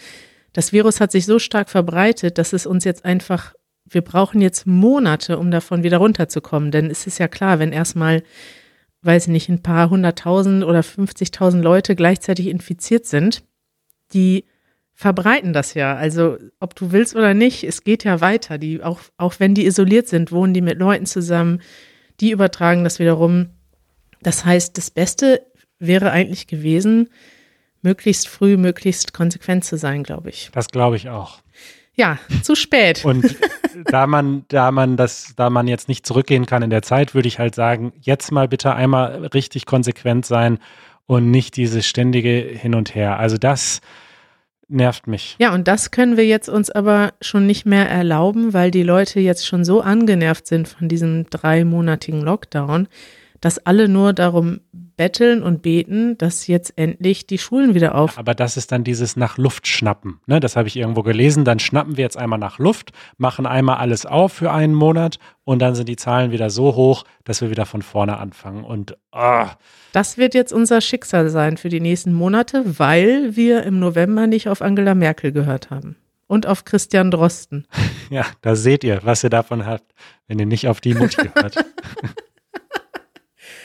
Das 0.52 0.72
Virus 0.72 1.00
hat 1.00 1.12
sich 1.12 1.26
so 1.26 1.38
stark 1.38 1.68
verbreitet, 1.68 2.38
dass 2.38 2.52
es 2.52 2.66
uns 2.66 2.84
jetzt 2.84 3.04
einfach, 3.04 3.54
wir 3.84 4.02
brauchen 4.02 4.40
jetzt 4.40 4.66
Monate, 4.66 5.38
um 5.38 5.50
davon 5.50 5.82
wieder 5.82 5.98
runterzukommen. 5.98 6.70
Denn 6.70 6.90
es 6.90 7.06
ist 7.06 7.18
ja 7.18 7.28
klar, 7.28 7.58
wenn 7.58 7.72
erstmal 7.72 8.22
weiß 9.06 9.24
ich 9.24 9.32
nicht, 9.32 9.48
ein 9.48 9.62
paar 9.62 9.88
hunderttausend 9.88 10.64
oder 10.64 10.80
50.000 10.80 11.62
Leute 11.62 11.96
gleichzeitig 11.96 12.48
infiziert 12.48 13.06
sind, 13.06 13.44
die 14.12 14.44
verbreiten 14.92 15.52
das 15.52 15.74
ja. 15.74 15.94
Also 15.94 16.38
ob 16.60 16.74
du 16.74 16.92
willst 16.92 17.14
oder 17.14 17.32
nicht, 17.32 17.64
es 17.64 17.84
geht 17.84 18.04
ja 18.04 18.20
weiter. 18.20 18.58
Die, 18.58 18.82
auch, 18.82 19.00
auch 19.16 19.34
wenn 19.38 19.54
die 19.54 19.66
isoliert 19.66 20.08
sind, 20.08 20.32
wohnen 20.32 20.54
die 20.54 20.62
mit 20.62 20.78
Leuten 20.78 21.06
zusammen, 21.06 21.60
die 22.20 22.31
übertragen 22.31 22.85
das 22.85 22.98
wiederum. 22.98 23.50
Das 24.22 24.44
heißt, 24.44 24.76
das 24.76 24.90
Beste 24.90 25.46
wäre 25.79 26.11
eigentlich 26.11 26.46
gewesen, 26.46 27.11
möglichst 27.83 28.29
früh, 28.29 28.57
möglichst 28.57 29.12
konsequent 29.12 29.64
zu 29.64 29.76
sein, 29.76 30.02
glaube 30.02 30.31
ich. 30.31 30.50
Das 30.52 30.68
glaube 30.68 30.96
ich 30.96 31.09
auch. 31.09 31.40
Ja, 31.94 32.18
zu 32.42 32.55
spät. 32.55 33.05
Und 33.05 33.37
da 33.87 34.07
man, 34.07 34.44
da 34.48 34.70
man 34.70 34.96
das, 34.96 35.35
da 35.37 35.50
man 35.50 35.66
jetzt 35.66 35.88
nicht 35.88 36.05
zurückgehen 36.07 36.46
kann 36.46 36.62
in 36.62 36.70
der 36.70 36.83
Zeit, 36.83 37.14
würde 37.14 37.29
ich 37.29 37.38
halt 37.38 37.55
sagen, 37.55 37.92
jetzt 38.00 38.33
mal 38.33 38.48
bitte 38.48 38.74
einmal 38.74 39.26
richtig 39.26 39.66
konsequent 39.66 40.26
sein 40.26 40.59
und 41.07 41.31
nicht 41.31 41.57
dieses 41.57 41.87
ständige 41.87 42.31
Hin 42.31 42.74
und 42.74 42.94
Her. 42.94 43.18
Also 43.18 43.38
das 43.38 43.81
nervt 44.68 45.07
mich. 45.07 45.37
Ja, 45.38 45.55
und 45.55 45.68
das 45.68 45.90
können 45.90 46.16
wir 46.16 46.26
jetzt 46.26 46.48
uns 46.48 46.70
aber 46.70 47.14
schon 47.20 47.46
nicht 47.46 47.66
mehr 47.66 47.88
erlauben, 47.88 48.52
weil 48.52 48.70
die 48.70 48.83
Leute 48.83 49.20
jetzt 49.20 49.46
schon 49.46 49.64
so 49.64 49.81
angenervt 49.81 50.46
sind 50.46 50.68
von 50.68 50.88
diesem 50.88 51.29
dreimonatigen 51.31 52.20
Lockdown, 52.20 52.88
dass 53.40 53.64
alle 53.64 53.88
nur 53.88 54.12
darum 54.12 54.61
betteln 54.96 55.42
und 55.42 55.62
beten, 55.62 56.16
dass 56.18 56.46
jetzt 56.46 56.72
endlich 56.76 57.26
die 57.26 57.38
Schulen 57.38 57.74
wieder 57.74 57.94
auf. 57.94 58.18
Aber 58.18 58.35
das 58.35 58.56
ist 58.56 58.72
dann 58.72 58.85
dieses 58.85 59.16
nach 59.16 59.37
Luft 59.38 59.66
schnappen. 59.66 60.20
Ne? 60.26 60.40
Das 60.40 60.56
habe 60.56 60.68
ich 60.68 60.76
irgendwo 60.76 61.02
gelesen. 61.02 61.44
Dann 61.44 61.59
schnappen 61.59 61.96
wir 61.96 62.04
jetzt 62.04 62.16
einmal 62.16 62.38
nach 62.38 62.59
Luft, 62.59 62.92
machen 63.18 63.46
einmal 63.46 63.76
alles 63.76 64.06
auf 64.06 64.32
für 64.32 64.52
einen 64.52 64.74
Monat 64.74 65.18
und 65.44 65.61
dann 65.61 65.74
sind 65.74 65.88
die 65.88 65.96
Zahlen 65.96 66.32
wieder 66.32 66.50
so 66.50 66.74
hoch, 66.74 67.04
dass 67.24 67.40
wir 67.40 67.50
wieder 67.50 67.66
von 67.66 67.82
vorne 67.82 68.16
anfangen. 68.18 68.64
Und 68.64 68.96
oh. 69.12 69.46
das 69.92 70.18
wird 70.18 70.35
jetzt 70.35 70.52
unser 70.52 70.80
Schicksal 70.80 71.28
sein 71.28 71.56
für 71.56 71.68
die 71.68 71.80
nächsten 71.80 72.12
Monate, 72.12 72.78
weil 72.78 73.37
wir 73.37 73.62
im 73.64 73.78
November 73.78 74.26
nicht 74.26 74.48
auf 74.48 74.62
Angela 74.62 74.94
Merkel 74.94 75.32
gehört 75.32 75.70
haben. 75.70 75.96
Und 76.28 76.46
auf 76.46 76.64
Christian 76.64 77.11
Drosten. 77.11 77.66
Ja, 78.09 78.24
da 78.40 78.54
seht 78.54 78.85
ihr, 78.85 79.00
was 79.02 79.24
ihr 79.24 79.30
davon 79.30 79.66
habt, 79.66 79.92
wenn 80.28 80.38
ihr 80.38 80.46
nicht 80.46 80.68
auf 80.68 80.80
die 80.80 80.94
Mutti 80.94 81.28
hört. 81.35 81.56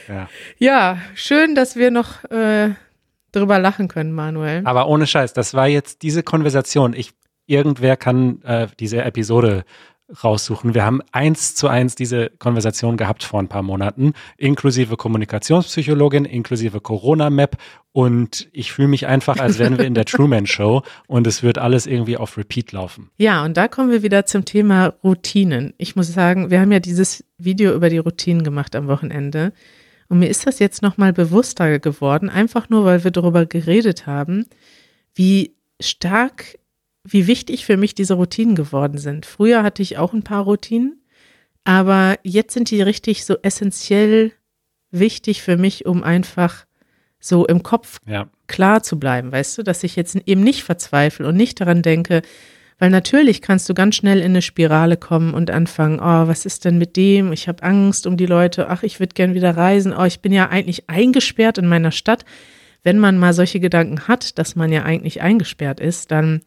Ja. 0.08 0.30
ja, 0.58 0.98
schön, 1.16 1.56
dass 1.56 1.76
wir 1.76 1.92
noch 1.92 2.24
äh, 2.26 2.72
drüber 3.32 3.60
lachen 3.60 3.88
können, 3.88 4.12
Manuel. 4.12 4.62
Aber 4.66 4.88
ohne 4.88 5.08
Scheiß, 5.08 5.34
das 5.34 5.54
war 5.54 5.68
jetzt 5.68 6.02
diese 6.02 6.24
Konversation. 6.24 6.94
Ich, 6.94 7.12
irgendwer 7.46 7.98
kann 7.98 8.42
äh, 8.44 8.68
diese 8.80 9.04
Episode 9.04 9.64
raussuchen. 10.24 10.74
Wir 10.74 10.84
haben 10.86 11.02
eins 11.12 11.56
zu 11.56 11.68
eins 11.68 11.96
diese 11.96 12.30
Konversation 12.40 12.98
gehabt 12.98 13.24
vor 13.24 13.40
ein 13.40 13.48
paar 13.48 13.62
Monaten, 13.62 14.14
inklusive 14.38 14.98
Kommunikationspsychologin, 14.98 16.26
inklusive 16.26 16.82
Corona-Map 16.82 17.58
und 17.92 18.50
ich 18.52 18.72
fühle 18.72 18.88
mich 18.90 19.08
einfach, 19.08 19.40
als 19.40 19.60
wären 19.60 19.78
wir 19.78 19.86
in 19.86 19.94
der 19.94 20.06
Truman 20.06 20.48
Show 20.48 20.84
und 21.08 21.28
es 21.28 21.44
wird 21.44 21.58
alles 21.58 21.88
irgendwie 21.88 22.18
auf 22.18 22.38
Repeat 22.38 22.72
laufen. 22.72 23.10
Ja, 23.18 23.44
und 23.44 23.58
da 23.58 23.68
kommen 23.68 23.92
wir 23.92 24.04
wieder 24.04 24.26
zum 24.26 24.46
Thema 24.46 24.94
Routinen. 25.04 25.74
Ich 25.78 25.96
muss 25.96 26.14
sagen, 26.14 26.52
wir 26.52 26.60
haben 26.60 26.72
ja 26.72 26.80
dieses 26.80 27.24
Video 27.38 27.74
über 27.74 27.90
die 27.90 28.00
Routinen 28.00 28.44
gemacht 28.44 28.76
am 28.76 28.88
Wochenende. 28.88 29.54
Und 30.12 30.20
mir 30.20 30.28
ist 30.28 30.46
das 30.46 30.60
jetzt 30.60 30.82
nochmal 30.82 31.14
bewusster 31.14 31.80
geworden, 31.80 32.30
einfach 32.30 32.68
nur, 32.68 32.84
weil 32.84 33.06
wir 33.06 33.12
darüber 33.12 33.46
geredet 33.46 34.08
haben, 34.08 34.46
wie 35.16 35.56
stark, 35.80 36.60
wie 37.06 37.28
wichtig 37.28 37.66
für 37.66 37.78
mich 37.78 37.96
diese 37.96 38.16
Routinen 38.16 38.56
geworden 38.56 38.98
sind. 38.98 39.26
Früher 39.26 39.64
hatte 39.64 39.82
ich 39.82 39.98
auch 39.98 40.12
ein 40.12 40.24
paar 40.24 40.44
Routinen, 40.44 41.02
aber 41.64 42.20
jetzt 42.24 42.54
sind 42.54 42.72
die 42.72 42.82
richtig 42.82 43.24
so 43.24 43.38
essentiell 43.42 44.34
wichtig 44.90 45.44
für 45.44 45.56
mich, 45.56 45.86
um 45.86 46.04
einfach 46.04 46.66
so 47.22 47.48
im 47.48 47.64
Kopf 47.64 48.00
ja. 48.06 48.28
klar 48.48 48.84
zu 48.84 49.00
bleiben, 49.00 49.32
weißt 49.32 49.60
du, 49.60 49.64
dass 49.64 49.82
ich 49.82 49.96
jetzt 49.96 50.18
eben 50.26 50.42
nicht 50.42 50.64
verzweifle 50.64 51.26
und 51.26 51.38
nicht 51.38 51.62
daran 51.62 51.84
denke, 51.84 52.22
weil 52.82 52.90
natürlich 52.90 53.44
kannst 53.44 53.70
du 53.70 53.76
ganz 53.76 53.96
schnell 53.96 54.18
in 54.18 54.32
eine 54.32 54.42
Spirale 54.42 54.98
kommen 54.98 55.36
und 55.36 55.52
anfangen, 55.52 56.00
oh, 56.00 56.28
was 56.28 56.48
ist 56.48 56.66
denn 56.66 56.80
mit 56.80 56.98
dem? 56.98 57.32
Ich 57.32 57.48
habe 57.48 57.62
Angst 57.62 58.08
um 58.08 58.18
die 58.18 58.26
Leute, 58.26 58.70
ach, 58.70 58.82
ich 58.82 59.00
würde 59.00 59.14
gern 59.14 59.36
wieder 59.36 59.56
reisen, 59.56 59.94
oh, 59.96 60.04
ich 60.04 60.22
bin 60.22 60.34
ja 60.34 60.50
eigentlich 60.50 60.90
eingesperrt 60.90 61.60
in 61.60 61.68
meiner 61.68 61.92
Stadt. 61.92 62.26
Wenn 62.82 62.98
man 62.98 63.20
mal 63.20 63.34
solche 63.34 63.60
Gedanken 63.60 64.08
hat, 64.08 64.40
dass 64.40 64.56
man 64.56 64.72
ja 64.72 64.82
eigentlich 64.82 65.22
eingesperrt 65.22 65.80
ist, 65.80 66.10
dann 66.10 66.42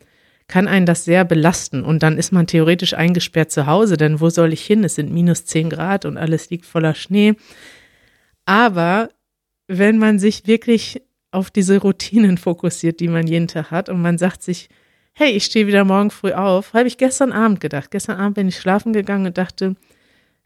kann 0.49 0.67
einen 0.67 0.87
das 0.87 1.05
sehr 1.05 1.25
belasten 1.25 1.85
und 1.85 2.03
dann 2.03 2.19
ist 2.19 2.33
man 2.33 2.49
theoretisch 2.49 2.95
eingesperrt 2.95 3.53
zu 3.53 3.67
Hause, 3.67 3.97
denn 3.97 4.21
wo 4.21 4.29
soll 4.29 4.53
ich 4.53 4.67
hin? 4.67 4.83
Es 4.83 4.97
sind 4.97 5.13
minus 5.13 5.45
zehn 5.45 5.71
Grad 5.71 6.05
und 6.05 6.17
alles 6.17 6.51
liegt 6.51 6.67
voller 6.67 6.97
Schnee. 6.97 7.35
Aber 8.45 9.09
wenn 9.69 9.99
man 9.99 10.19
sich 10.19 10.49
wirklich 10.49 11.01
auf 11.31 11.53
diese 11.53 11.79
Routinen 11.79 12.39
fokussiert, 12.39 12.99
die 12.99 13.07
man 13.07 13.29
jeden 13.29 13.47
Tag 13.47 13.71
hat 13.71 13.89
und 13.89 14.03
man 14.03 14.19
sagt 14.19 14.43
sich, 14.43 14.69
hey, 15.15 15.31
ich 15.31 15.45
stehe 15.45 15.67
wieder 15.67 15.85
morgen 15.85 16.11
früh 16.11 16.33
auf, 16.33 16.75
habe 16.75 16.89
ich 16.89 16.99
gestern 16.99 17.33
Abend 17.33 17.61
gedacht. 17.61 17.91
Gestern 17.91 18.19
Abend 18.19 18.35
bin 18.35 18.49
ich 18.49 18.59
schlafen 18.59 18.93
gegangen 18.93 19.27
und 19.27 19.39
dachte, 19.39 19.77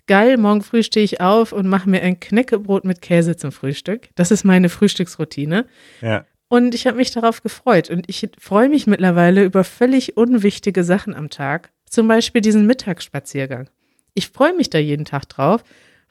geil, 0.07 0.37
morgen 0.37 0.62
früh 0.62 0.83
stehe 0.83 1.04
ich 1.04 1.20
auf 1.20 1.52
und 1.52 1.66
mache 1.66 1.88
mir 1.88 2.02
ein 2.02 2.20
Knäckebrot 2.20 2.85
mit 2.85 3.00
Käse 3.00 3.37
zum 3.37 3.50
Frühstück. 3.50 4.11
Das 4.14 4.31
ist 4.31 4.44
meine 4.44 4.68
Frühstücksroutine. 4.68 5.66
Ja. 6.02 6.26
Und 6.48 6.74
ich 6.74 6.87
habe 6.87 6.98
mich 6.98 7.11
darauf 7.11 7.42
gefreut. 7.42 7.90
Und 7.90 8.09
ich 8.09 8.28
freue 8.38 8.68
mich 8.68 8.87
mittlerweile 8.87 9.44
über 9.44 9.64
völlig 9.64 10.16
unwichtige 10.16 10.85
Sachen 10.85 11.14
am 11.14 11.31
Tag. 11.31 11.70
Zum 11.88 12.07
Beispiel 12.07 12.42
diesen 12.42 12.66
Mittagsspaziergang. 12.66 13.70
Ich 14.14 14.28
freue 14.28 14.54
mich 14.54 14.68
da 14.68 14.78
jeden 14.78 15.04
Tag 15.04 15.28
drauf, 15.28 15.62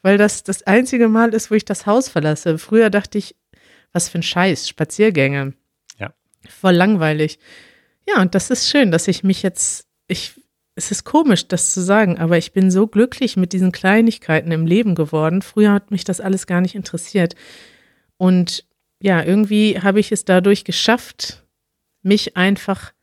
weil 0.01 0.17
das 0.17 0.43
das 0.43 0.63
einzige 0.63 1.07
Mal 1.07 1.33
ist, 1.33 1.51
wo 1.51 1.55
ich 1.55 1.65
das 1.65 1.85
Haus 1.85 2.09
verlasse. 2.09 2.57
Früher 2.57 2.89
dachte 2.89 3.17
ich, 3.17 3.35
was 3.93 4.09
für 4.09 4.19
ein 4.19 4.23
Scheiß, 4.23 4.67
Spaziergänge. 4.67 5.53
Ja. 5.99 6.13
Voll 6.47 6.73
langweilig. 6.73 7.39
Ja, 8.07 8.21
und 8.21 8.35
das 8.35 8.49
ist 8.49 8.69
schön, 8.69 8.91
dass 8.91 9.07
ich 9.07 9.23
mich 9.23 9.43
jetzt, 9.43 9.85
ich, 10.07 10.33
es 10.75 10.91
ist 10.91 11.03
komisch, 11.03 11.47
das 11.47 11.71
zu 11.71 11.81
sagen, 11.81 12.17
aber 12.17 12.37
ich 12.37 12.53
bin 12.53 12.71
so 12.71 12.87
glücklich 12.87 13.35
mit 13.35 13.53
diesen 13.53 13.71
Kleinigkeiten 13.71 14.51
im 14.51 14.65
Leben 14.65 14.95
geworden. 14.95 15.41
Früher 15.41 15.73
hat 15.73 15.91
mich 15.91 16.03
das 16.03 16.21
alles 16.21 16.47
gar 16.47 16.61
nicht 16.61 16.75
interessiert. 16.75 17.35
Und 18.17 18.65
ja, 19.01 19.23
irgendwie 19.23 19.79
habe 19.79 19.99
ich 19.99 20.11
es 20.11 20.25
dadurch 20.25 20.63
geschafft, 20.63 21.43
mich 22.01 22.37
einfach, 22.37 22.93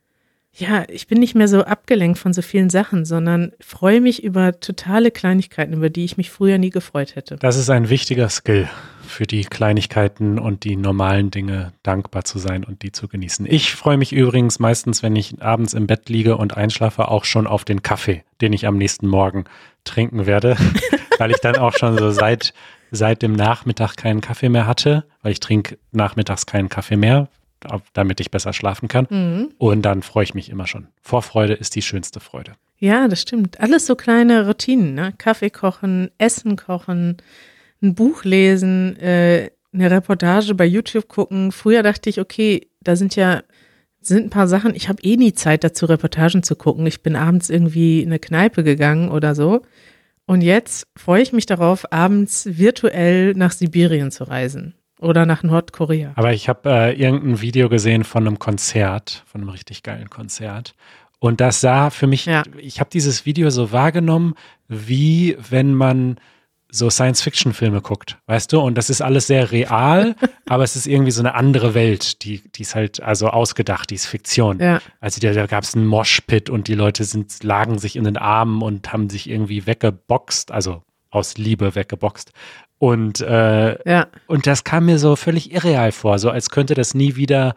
ja, 0.53 0.85
ich 0.89 1.07
bin 1.07 1.19
nicht 1.19 1.35
mehr 1.35 1.49
so 1.49 1.63
abgelenkt 1.63 2.19
von 2.19 2.33
so 2.33 2.43
vielen 2.43 2.71
Sachen, 2.71 3.05
sondern 3.05 3.53
freue 3.61 4.01
mich 4.01 4.25
über 4.25 4.59
totale 4.59 5.11
Kleinigkeiten, 5.11 5.75
über 5.75 5.91
die 5.91 6.05
ich 6.05 6.17
mich 6.17 6.31
früher 6.31 6.59
nie 6.59 6.71
gefreut 6.71 7.15
hätte. 7.17 7.37
Das 7.37 7.57
ist 7.57 7.71
ein 7.71 7.91
wichtiger 7.91 8.29
Skill 8.31 8.69
für 9.05 9.27
die 9.27 9.45
Kleinigkeiten 9.45 10.39
und 10.39 10.65
die 10.65 10.77
normalen 10.77 11.31
Dinge 11.31 11.73
dankbar 11.83 12.25
zu 12.25 12.39
sein 12.39 12.65
und 12.65 12.83
die 12.83 12.93
zu 12.93 13.09
genießen. 13.09 13.47
Ich 13.47 13.75
freue 13.75 13.97
mich 13.97 14.13
übrigens 14.13 14.59
meistens, 14.59 15.03
wenn 15.03 15.17
ich 15.17 15.43
abends 15.43 15.75
im 15.75 15.87
Bett 15.87 16.09
liege 16.09 16.37
und 16.37 16.57
einschlafe, 16.57 17.09
auch 17.09 17.25
schon 17.25 17.47
auf 17.47 17.65
den 17.65 17.83
Kaffee, 17.83 18.25
den 18.41 18.53
ich 18.53 18.67
am 18.67 18.77
nächsten 18.79 19.07
Morgen 19.07 19.45
trinken 19.85 20.27
werde, 20.27 20.57
weil 21.19 21.31
ich 21.31 21.39
dann 21.39 21.57
auch 21.57 21.75
schon 21.75 21.99
so 21.99 22.11
seit, 22.11 22.55
seit 22.91 23.23
dem 23.23 23.33
Nachmittag 23.33 23.97
keinen 23.97 24.21
Kaffee 24.21 24.49
mehr 24.49 24.67
hatte, 24.67 25.05
weil 25.23 25.33
ich 25.33 25.41
trinke 25.41 25.79
nachmittags 25.93 26.47
keinen 26.47 26.69
Kaffee 26.69 26.97
mehr, 26.97 27.29
damit 27.93 28.21
ich 28.21 28.31
besser 28.31 28.53
schlafen 28.53 28.89
kann. 28.89 29.07
Mhm. 29.11 29.51
Und 29.59 29.83
dann 29.83 30.03
freue 30.03 30.25
ich 30.25 30.35
mich 30.35 30.51
immer 30.51 30.67
schon. 30.67 30.89
Vorfreude 31.03 31.55
ist 31.55 31.75
die 31.75 31.83
schönste 31.83 32.21
Freude. 32.21 32.53
Ja, 32.79 33.09
das 33.09 33.23
stimmt. 33.23 33.61
Alles 33.61 33.87
so 33.87 33.95
kleine 33.95 34.47
Routinen, 34.47 34.95
ne? 34.95 35.15
Kaffee 35.17 35.51
kochen, 35.51 36.11
Essen 36.19 36.57
kochen, 36.57 37.19
ein 37.85 37.95
Buch 37.95 38.25
lesen, 38.25 38.97
äh, 38.97 39.51
eine 39.73 39.91
Reportage 39.91 40.55
bei 40.55 40.65
YouTube 40.65 41.09
gucken. 41.09 41.53
Früher 41.53 41.83
dachte 41.83 42.11
ich, 42.11 42.21
okay, 42.21 42.69
da 42.83 42.97
sind 42.97 43.17
ja 43.17 43.43
sind 44.07 44.27
ein 44.27 44.31
paar 44.31 44.49
Sachen, 44.49 44.75
ich 44.75 44.89
habe 44.89 45.03
eh 45.03 45.17
nie 45.17 45.33
Zeit 45.33 45.65
dazu, 45.65 45.87
Reportagen 45.87 46.43
zu 46.43 46.57
gucken. 46.57 46.87
Ich 46.87 47.03
bin 47.03 47.17
abends 47.17 47.49
irgendwie 47.49 48.03
in 48.03 48.09
eine 48.11 48.19
Kneipe 48.19 48.63
gegangen 48.63 49.09
oder 49.09 49.35
so. 49.35 49.63
Und 50.27 50.43
jetzt 50.43 50.87
freue 50.97 51.23
ich 51.23 51.33
mich 51.33 51.47
darauf, 51.47 51.91
abends 51.93 52.47
virtuell 52.51 53.35
nach 53.35 53.53
Sibirien 53.53 54.11
zu 54.11 54.25
reisen 54.25 54.75
oder 55.01 55.27
nach 55.27 55.43
Nordkorea. 55.43 56.13
Aber 56.17 56.33
ich 56.33 56.49
habe 56.49 56.71
äh, 56.71 57.01
irgendein 57.01 57.41
Video 57.41 57.69
gesehen 57.69 58.05
von 58.05 58.27
einem 58.27 58.39
Konzert, 58.39 59.23
von 59.27 59.43
einem 59.43 59.51
richtig 59.51 59.83
geilen 59.83 60.09
Konzert. 60.09 60.75
Und 61.19 61.41
das 61.41 61.61
sah 61.61 61.91
für 61.91 62.07
mich, 62.07 62.27
ja. 62.27 62.43
ich 62.59 62.81
habe 62.81 62.91
dieses 62.91 63.27
Video 63.27 63.51
so 63.51 63.73
wahrgenommen, 63.73 64.35
wie 64.69 65.37
wenn 65.51 65.75
man 65.75 66.17
so 66.75 66.91
Science-Fiction-Filme 66.91 67.81
guckt, 67.81 68.19
weißt 68.27 68.53
du? 68.53 68.61
Und 68.61 68.77
das 68.77 68.91
ist 68.91 69.01
alles 69.01 69.27
sehr 69.27 69.53
real, 69.53 70.17
aber 70.49 70.65
es 70.65 70.77
ist 70.77 70.87
irgendwie 70.87 71.13
so 71.13 71.23
eine 71.23 71.35
andere 71.35 71.75
Welt, 71.75 72.23
die, 72.25 72.43
die 72.51 72.63
ist 72.63 72.75
halt 72.75 73.03
also 73.03 73.29
ausgedacht, 73.29 73.91
die 73.91 73.95
ist 73.95 74.07
Fiktion. 74.07 74.59
Ja. 74.59 74.81
Also 75.01 75.21
da, 75.21 75.33
da 75.33 75.47
gab 75.47 75.63
es 75.65 75.75
einen 75.75 75.87
Moshpit 75.87 76.51
und 76.51 76.67
die 76.69 76.75
Leute 76.75 77.05
sind, 77.05 77.43
lagen 77.45 77.79
sich 77.79 77.97
in 77.97 78.05
den 78.05 78.17
Armen 78.17 78.63
und 78.63 78.93
haben 78.93 79.09
sich 79.09 79.29
irgendwie 79.31 79.67
weggeboxt, 79.67 80.51
also 80.51 80.83
aus 81.11 81.37
Liebe 81.37 81.75
weggeboxt. 81.75 82.33
Und, 82.79 83.21
äh, 83.21 83.79
Ja. 83.89 84.09
und 84.27 84.47
das 84.47 84.65
kam 84.65 84.87
mir 84.87 84.99
so 84.99 85.15
völlig 85.17 85.53
irreal 85.53 85.93
vor, 85.93 86.19
so 86.19 86.31
als 86.31 86.51
könnte 86.51 86.75
das 86.75 86.93
nie 86.95 87.15
wieder 87.17 87.55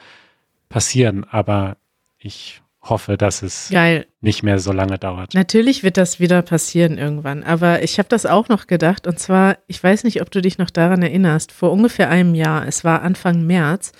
passieren. 0.70 1.26
Aber 1.30 1.78
ich 2.20 2.62
hoffe, 2.90 3.18
dass 3.18 3.42
es 3.42 3.70
Geil. 3.72 4.06
nicht 4.22 4.44
mehr 4.44 4.60
so 4.60 4.72
lange 4.72 4.98
dauert. 4.98 5.34
Natürlich 5.34 5.84
wird 5.84 5.98
das 5.98 6.20
wieder 6.20 6.42
passieren 6.42 6.98
irgendwann, 6.98 7.44
aber 7.44 7.84
ich 7.84 8.00
habe 8.00 8.10
das 8.10 8.26
auch 8.26 8.50
noch 8.50 8.68
gedacht 8.68 9.08
und 9.08 9.20
zwar, 9.20 9.58
ich 9.68 9.82
weiß 9.84 10.04
nicht, 10.04 10.22
ob 10.22 10.32
du 10.32 10.42
dich 10.42 10.58
noch 10.58 10.70
daran 10.70 11.02
erinnerst, 11.02 11.52
vor 11.52 11.72
ungefähr 11.72 12.10
einem 12.10 12.36
Jahr, 12.36 12.68
es 12.68 12.84
war 12.84 13.02
Anfang 13.02 13.46
März, 13.46 13.92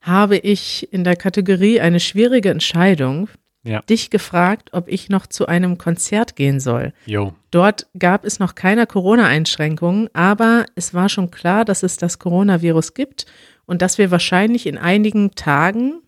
habe 0.00 0.36
ich 0.36 0.92
in 0.92 1.04
der 1.04 1.16
Kategorie 1.16 1.80
eine 1.80 2.00
schwierige 2.00 2.50
Entscheidung 2.50 3.28
Ja. 3.64 3.80
dich 3.82 4.10
gefragt, 4.10 4.70
ob 4.72 4.88
ich 4.88 5.08
noch 5.08 5.26
zu 5.26 5.46
einem 5.46 5.76
Konzert 5.76 6.36
gehen 6.36 6.60
soll. 6.60 6.92
Jo. 7.06 7.34
Dort 7.50 7.86
gab 7.98 8.24
es 8.24 8.38
noch 8.38 8.54
keine 8.54 8.86
Corona-Einschränkungen, 8.86 10.08
aber 10.14 10.64
es 10.74 10.94
war 10.94 11.08
schon 11.08 11.30
klar, 11.30 11.64
dass 11.64 11.82
es 11.82 11.96
das 11.96 12.18
Coronavirus 12.18 12.94
gibt 12.94 13.26
und 13.66 13.82
dass 13.82 13.98
wir 13.98 14.10
wahrscheinlich 14.10 14.66
in 14.66 14.78
einigen 14.78 15.32
Tagen 15.34 16.00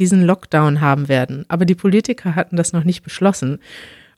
diesen 0.00 0.24
Lockdown 0.24 0.80
haben 0.80 1.08
werden. 1.08 1.44
Aber 1.48 1.64
die 1.64 1.74
Politiker 1.74 2.34
hatten 2.34 2.56
das 2.56 2.72
noch 2.72 2.84
nicht 2.84 3.02
beschlossen. 3.02 3.58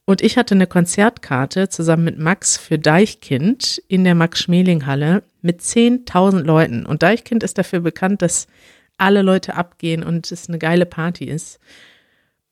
Und 0.05 0.23
ich 0.23 0.37
hatte 0.37 0.55
eine 0.55 0.66
Konzertkarte 0.66 1.69
zusammen 1.69 2.05
mit 2.05 2.19
Max 2.19 2.57
für 2.57 2.79
Deichkind 2.79 3.83
in 3.88 4.05
der 4.05 4.14
Max-Schmeling-Halle 4.14 5.23
mit 5.43 5.61
10.000 5.61 6.43
Leuten. 6.43 6.87
Und 6.87 7.03
Deichkind 7.03 7.43
ist 7.43 7.59
dafür 7.59 7.81
bekannt, 7.81 8.23
dass 8.23 8.47
alle 8.99 9.23
Leute 9.23 9.55
abgehen 9.55 10.03
und 10.03 10.31
es 10.31 10.49
eine 10.49 10.59
geile 10.59 10.87
Party 10.87 11.25
ist. 11.25 11.59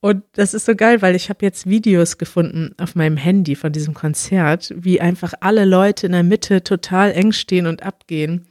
Und 0.00 0.22
das 0.34 0.54
ist 0.54 0.66
so 0.66 0.76
geil, 0.76 1.02
weil 1.02 1.16
ich 1.16 1.28
habe 1.28 1.44
jetzt 1.44 1.68
Videos 1.68 2.18
gefunden 2.18 2.74
auf 2.78 2.94
meinem 2.94 3.16
Handy 3.16 3.56
von 3.56 3.72
diesem 3.72 3.94
Konzert, 3.94 4.72
wie 4.76 5.00
einfach 5.00 5.34
alle 5.40 5.64
Leute 5.64 6.06
in 6.06 6.12
der 6.12 6.22
Mitte 6.22 6.62
total 6.62 7.10
eng 7.10 7.32
stehen 7.32 7.66
und 7.66 7.82
abgehen. 7.82 8.46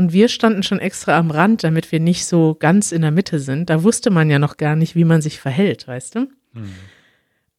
Und 0.00 0.14
wir 0.14 0.28
standen 0.28 0.62
schon 0.62 0.78
extra 0.78 1.18
am 1.18 1.30
Rand, 1.30 1.62
damit 1.62 1.92
wir 1.92 2.00
nicht 2.00 2.24
so 2.24 2.56
ganz 2.58 2.90
in 2.90 3.02
der 3.02 3.10
Mitte 3.10 3.38
sind. 3.38 3.68
Da 3.68 3.82
wusste 3.82 4.08
man 4.08 4.30
ja 4.30 4.38
noch 4.38 4.56
gar 4.56 4.74
nicht, 4.74 4.96
wie 4.96 5.04
man 5.04 5.20
sich 5.20 5.38
verhält, 5.38 5.86
weißt 5.86 6.14
du? 6.14 6.28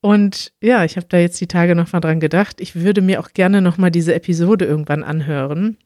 Und 0.02 0.52
ja, 0.60 0.84
ich 0.84 0.96
habe 0.96 1.06
da 1.08 1.20
jetzt 1.20 1.40
die 1.40 1.46
Tage 1.46 1.76
noch 1.76 1.94
mal 1.94 2.00
dran 2.00 2.20
gedacht. 2.20 2.60
Ich 2.60 2.74
würde 2.74 3.04
mir 3.04 3.20
auch 3.20 3.34
gerne 3.34 3.62
noch 3.62 3.78
mal 3.78 3.92
diese 3.92 4.16
Episode 4.16 4.66
irgendwann 4.66 5.04
anhören, 5.04 5.78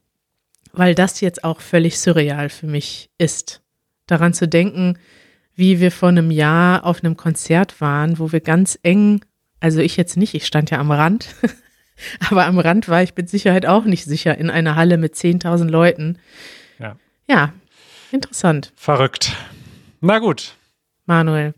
weil 0.72 0.94
das 0.94 1.20
jetzt 1.20 1.44
auch 1.44 1.60
völlig 1.60 1.98
surreal 1.98 2.48
für 2.48 2.66
mich 2.66 3.10
ist. 3.18 3.60
Daran 4.06 4.32
zu 4.32 4.48
denken, 4.48 4.96
wie 5.54 5.78
wir 5.78 5.92
vor 5.92 6.08
einem 6.08 6.30
Jahr 6.30 6.86
auf 6.86 7.04
einem 7.04 7.18
Konzert 7.18 7.82
waren, 7.82 8.18
wo 8.18 8.32
wir 8.32 8.40
ganz 8.40 8.78
eng, 8.82 9.22
also 9.60 9.80
ich 9.80 9.98
jetzt 9.98 10.16
nicht, 10.16 10.32
ich 10.32 10.46
stand 10.46 10.70
ja 10.70 10.78
am 10.78 10.90
Rand, 10.90 11.34
aber 12.30 12.46
am 12.46 12.58
Rand 12.58 12.88
war 12.88 13.02
ich 13.02 13.14
mit 13.16 13.28
Sicherheit 13.28 13.66
auch 13.66 13.84
nicht 13.84 14.04
sicher 14.04 14.36
in 14.38 14.50
einer 14.50 14.76
Halle 14.76 14.96
mit 14.98 15.14
10.000 15.14 15.68
Leuten. 15.68 16.18
Ja. 16.78 16.96
Ja, 17.28 17.52
interessant. 18.12 18.72
Verrückt. 18.76 19.32
Na 20.00 20.18
gut, 20.18 20.54
Manuel, 21.06 21.54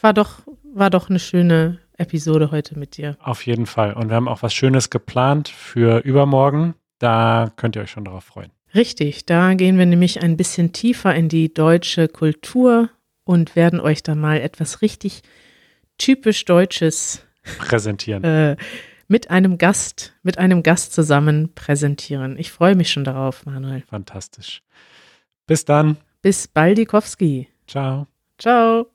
war 0.00 0.12
doch, 0.12 0.40
war 0.74 0.90
doch 0.90 1.08
eine 1.08 1.18
schöne 1.18 1.78
Episode 1.96 2.50
heute 2.50 2.78
mit 2.78 2.96
dir. 2.96 3.16
auf 3.20 3.44
jeden 3.46 3.66
Fall. 3.66 3.94
Und 3.94 4.08
wir 4.08 4.16
haben 4.16 4.28
auch 4.28 4.42
was 4.42 4.54
Schönes 4.54 4.90
geplant 4.90 5.48
für 5.48 5.98
übermorgen. 6.04 6.74
Da 7.00 7.50
könnt 7.56 7.74
ihr 7.76 7.82
euch 7.82 7.90
schon 7.90 8.04
darauf 8.04 8.24
freuen. 8.24 8.50
Richtig, 8.74 9.24
da 9.26 9.54
gehen 9.54 9.78
wir 9.78 9.86
nämlich 9.86 10.22
ein 10.22 10.36
bisschen 10.36 10.72
tiefer 10.72 11.14
in 11.14 11.28
die 11.28 11.52
deutsche 11.52 12.06
Kultur 12.06 12.90
und 13.24 13.56
werden 13.56 13.80
euch 13.80 14.02
da 14.02 14.14
mal 14.14 14.40
etwas 14.40 14.82
richtig 14.82 15.22
typisch 15.96 16.44
Deutsches 16.44 17.24
Präsentieren. 17.58 18.22
äh, 18.24 18.56
mit 19.08 19.30
einem 19.30 19.58
Gast, 19.58 20.14
mit 20.22 20.38
einem 20.38 20.62
Gast 20.62 20.92
zusammen 20.92 21.54
präsentieren. 21.54 22.38
Ich 22.38 22.52
freue 22.52 22.76
mich 22.76 22.90
schon 22.92 23.04
darauf, 23.04 23.46
Manuel. 23.46 23.82
Fantastisch. 23.82 24.62
Bis 25.46 25.64
dann. 25.64 25.96
Bis 26.22 26.46
Baldikowski. 26.46 27.48
Ciao. 27.66 28.06
Ciao. 28.38 28.88